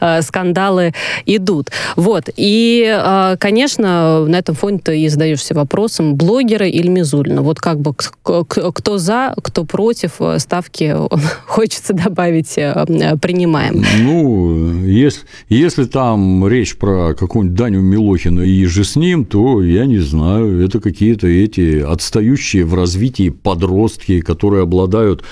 [0.00, 0.92] а, скандалы
[1.26, 1.70] идут.
[1.96, 2.28] Вот.
[2.36, 7.42] И, а, конечно, на этом фоне ты и задаешься вопросом, блогеры или Мизулина.
[7.42, 10.94] Вот как бы кто за, кто против э, ставки,
[11.46, 12.74] хочется добавить, э,
[13.20, 13.84] принимаем.
[14.02, 19.86] Ну, если, если там речь про какую-нибудь Даню Милохина и же с ним, то я
[19.86, 25.22] не знаю, это какие-то эти отстающие в развитии подростки, которые обладают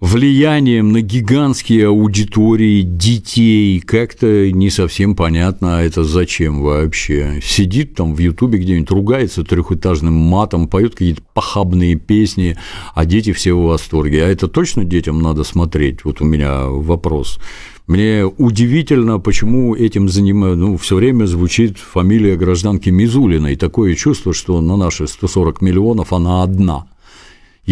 [0.00, 3.80] влиянием на гигантские аудитории детей.
[3.80, 7.40] Как-то не совсем понятно, а это зачем вообще.
[7.42, 12.56] Сидит там в Ютубе где-нибудь, ругается трехэтажным матом, поет какие-то похабные песни,
[12.94, 14.24] а дети все в восторге.
[14.24, 16.04] А это точно детям надо смотреть?
[16.04, 17.38] Вот у меня вопрос.
[17.86, 23.56] Мне удивительно, почему этим занимаю, ну, все время звучит фамилия гражданки Мизулиной.
[23.56, 26.86] Такое чувство, что на наши 140 миллионов она одна–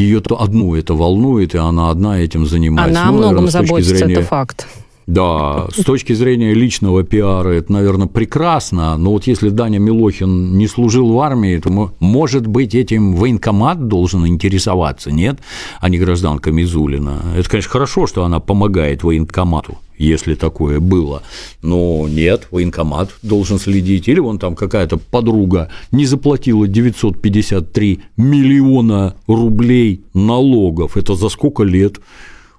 [0.00, 3.00] ее то одну это волнует, и она одна этим занимается.
[3.00, 4.14] Она ну, о многом наверное, заботится, зрения...
[4.14, 4.66] это факт.
[5.08, 10.68] Да, с точки зрения личного пиара это, наверное, прекрасно, но вот если Даня Милохин не
[10.68, 15.40] служил в армии, то, может быть, этим военкомат должен интересоваться, нет,
[15.80, 17.22] а не гражданка Мизулина.
[17.38, 21.22] Это, конечно, хорошо, что она помогает военкомату, если такое было,
[21.62, 30.02] но нет, военкомат должен следить, или вон там какая-то подруга не заплатила 953 миллиона рублей
[30.14, 32.00] налогов, это за сколько лет?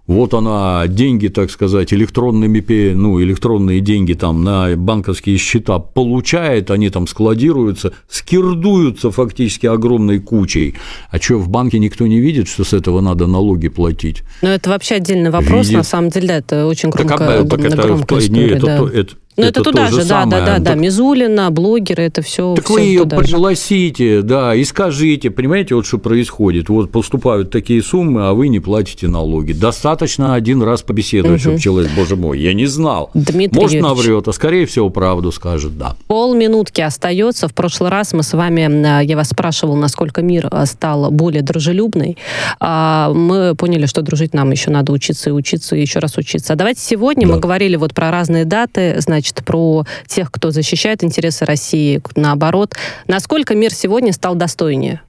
[0.10, 6.90] Вот она деньги, так сказать, электронными, ну, электронные деньги там на банковские счета получает, они
[6.90, 10.74] там складируются, скирдуются фактически огромной кучей.
[11.12, 14.24] А что, в банке никто не видит, что с этого надо налоги платить?
[14.42, 15.78] Ну, это вообще отдельный вопрос, видит.
[15.78, 18.76] на самом деле, да, это очень громко, так, а, так это, громкая история, не, да.
[18.78, 22.56] это, это, ну, это, это туда же, да, да, да, да, Мизулина, блогеры, это все.
[22.56, 26.70] Так вы ее пригласите, да, и скажите, понимаете, вот что происходит.
[26.70, 29.54] Вот поступают такие суммы, а вы не платите налоги.
[29.54, 31.42] Достаточно один раз побеседовать, угу.
[31.42, 33.12] чтобы человек, боже мой, я не знал.
[33.14, 33.98] Дмитрий Может, Юрьевич.
[33.98, 35.96] наврет, а скорее всего, правду скажет, да.
[36.08, 37.48] Полминутки остается.
[37.48, 41.42] В прошлый раз мы с вами, э, я вас спрашивал, насколько мир э, стал более
[41.42, 42.18] дружелюбный.
[42.60, 46.54] А, мы поняли, что дружить нам еще надо учиться и учиться, и еще раз учиться.
[46.54, 47.36] А давайте сегодня да.
[47.36, 52.76] мы говорили вот про разные даты, значит, значит, про тех, кто защищает интересы России, наоборот.
[53.08, 55.02] Насколько мир сегодня стал достойнее?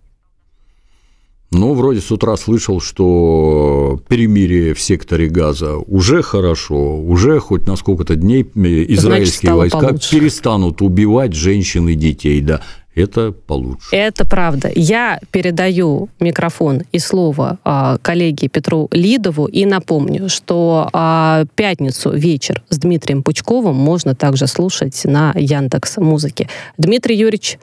[1.52, 7.74] Ну, вроде с утра слышал, что перемирие в секторе Газа уже хорошо, уже хоть на
[7.74, 10.10] сколько-то дней израильские Значит, войска получше.
[10.16, 12.62] перестанут убивать женщин и детей, да
[13.00, 13.88] это получше.
[13.94, 14.70] Это правда.
[14.74, 22.62] Я передаю микрофон и слово а, коллеге Петру Лидову и напомню, что а, пятницу вечер
[22.68, 26.48] с Дмитрием Пучковым можно также слушать на Яндекс Музыке.
[26.78, 27.58] Дмитрий Юрьевич,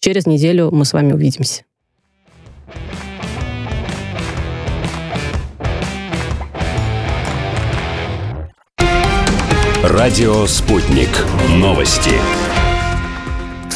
[0.00, 1.62] через неделю мы с вами увидимся.
[9.82, 11.10] Радио «Спутник».
[11.48, 12.12] Новости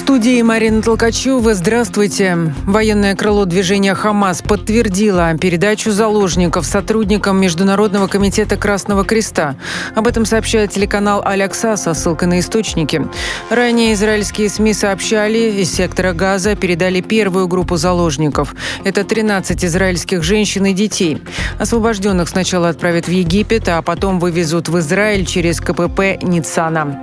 [0.06, 1.52] студии Марина Толкачева.
[1.54, 2.38] Здравствуйте.
[2.64, 9.56] Военное крыло движения «Хамас» подтвердило передачу заложников сотрудникам Международного комитета Красного Креста.
[9.96, 13.04] Об этом сообщает телеканал «Алякса» со ссылкой на источники.
[13.50, 18.54] Ранее израильские СМИ сообщали, из сектора Газа передали первую группу заложников.
[18.84, 21.20] Это 13 израильских женщин и детей.
[21.58, 27.02] Освобожденных сначала отправят в Египет, а потом вывезут в Израиль через КПП Ницана.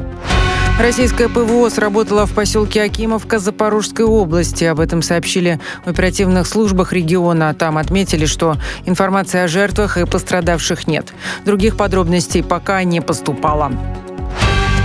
[0.79, 4.63] Российская ПВО сработала в поселке Акимовка Запорожской области.
[4.63, 7.53] Об этом сообщили в оперативных службах региона.
[7.53, 11.13] Там отметили, что информации о жертвах и пострадавших нет.
[11.45, 13.71] Других подробностей пока не поступало.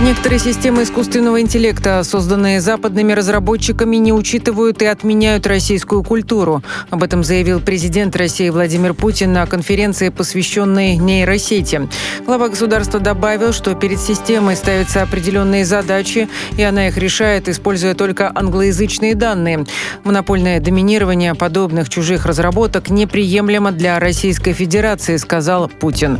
[0.01, 6.63] Некоторые системы искусственного интеллекта, созданные западными разработчиками, не учитывают и отменяют российскую культуру.
[6.89, 11.89] Об этом заявил президент России Владимир Путин на конференции, посвященной нейросети.
[12.25, 18.31] Глава государства добавил, что перед системой ставятся определенные задачи, и она их решает, используя только
[18.33, 19.65] англоязычные данные.
[20.05, 26.19] Монопольное доминирование подобных чужих разработок неприемлемо для Российской Федерации, сказал Путин.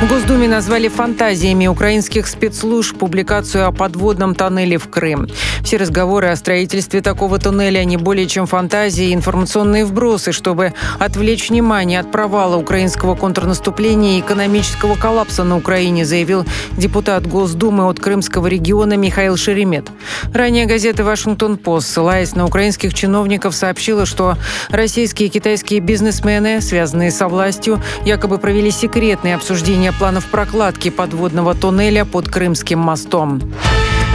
[0.00, 5.26] В Госдуме назвали фантазиями украинских спецслужб публикацию о подводном тоннеле в Крым.
[5.64, 11.50] Все разговоры о строительстве такого туннеля не более чем фантазии и информационные вбросы, чтобы отвлечь
[11.50, 16.46] внимание от провала украинского контрнаступления и экономического коллапса на Украине, заявил
[16.76, 19.88] депутат Госдумы от Крымского региона Михаил Шеремет.
[20.32, 24.36] Ранее газета «Вашингтон-Пост», ссылаясь на украинских чиновников, сообщила, что
[24.70, 31.54] российские и китайские бизнесмены, связанные со властью, якобы провели секретные обсуждения обсуждения планов прокладки подводного
[31.54, 33.40] туннеля под Крымским мостом.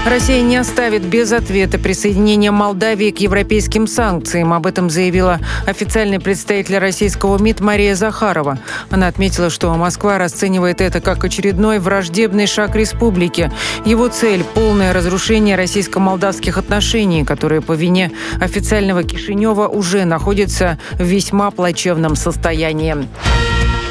[0.05, 4.51] Россия не оставит без ответа присоединение Молдавии к европейским санкциям.
[4.51, 8.59] Об этом заявила официальный представитель российского МИД Мария Захарова.
[8.91, 13.49] Она отметила, что Москва расценивает это как очередной враждебный шаг республики.
[13.86, 18.11] Его цель– полное разрушение российско-молдавских отношений, которые по вине
[18.41, 23.07] официального Кишинева уже находятся в весьма плачевном состоянии.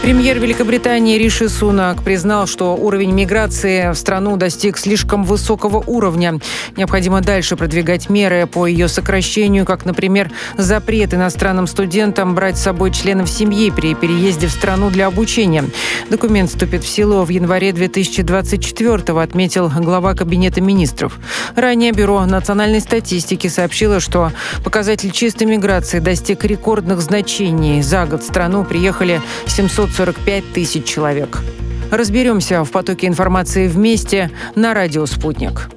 [0.02, 6.40] Премьер Великобритании Риши Сунак признал, что уровень миграции в страну достиг слишком высокого уровня.
[6.76, 12.90] Необходимо дальше продвигать меры по ее сокращению, как, например, запрет иностранным студентам брать с собой
[12.90, 15.66] членов семьи при переезде в страну для обучения.
[16.10, 21.16] Документ вступит в силу в январе 2024 отметил глава Кабинета министров.
[21.54, 24.32] Ранее Бюро национальной статистики сообщило, что
[24.64, 27.82] показатель чистой миграции достиг рекордных значений.
[27.82, 31.40] За год в страну приехали 700 545 тысяч человек.
[31.90, 35.68] Разберемся в потоке информации вместе на радио «Спутник».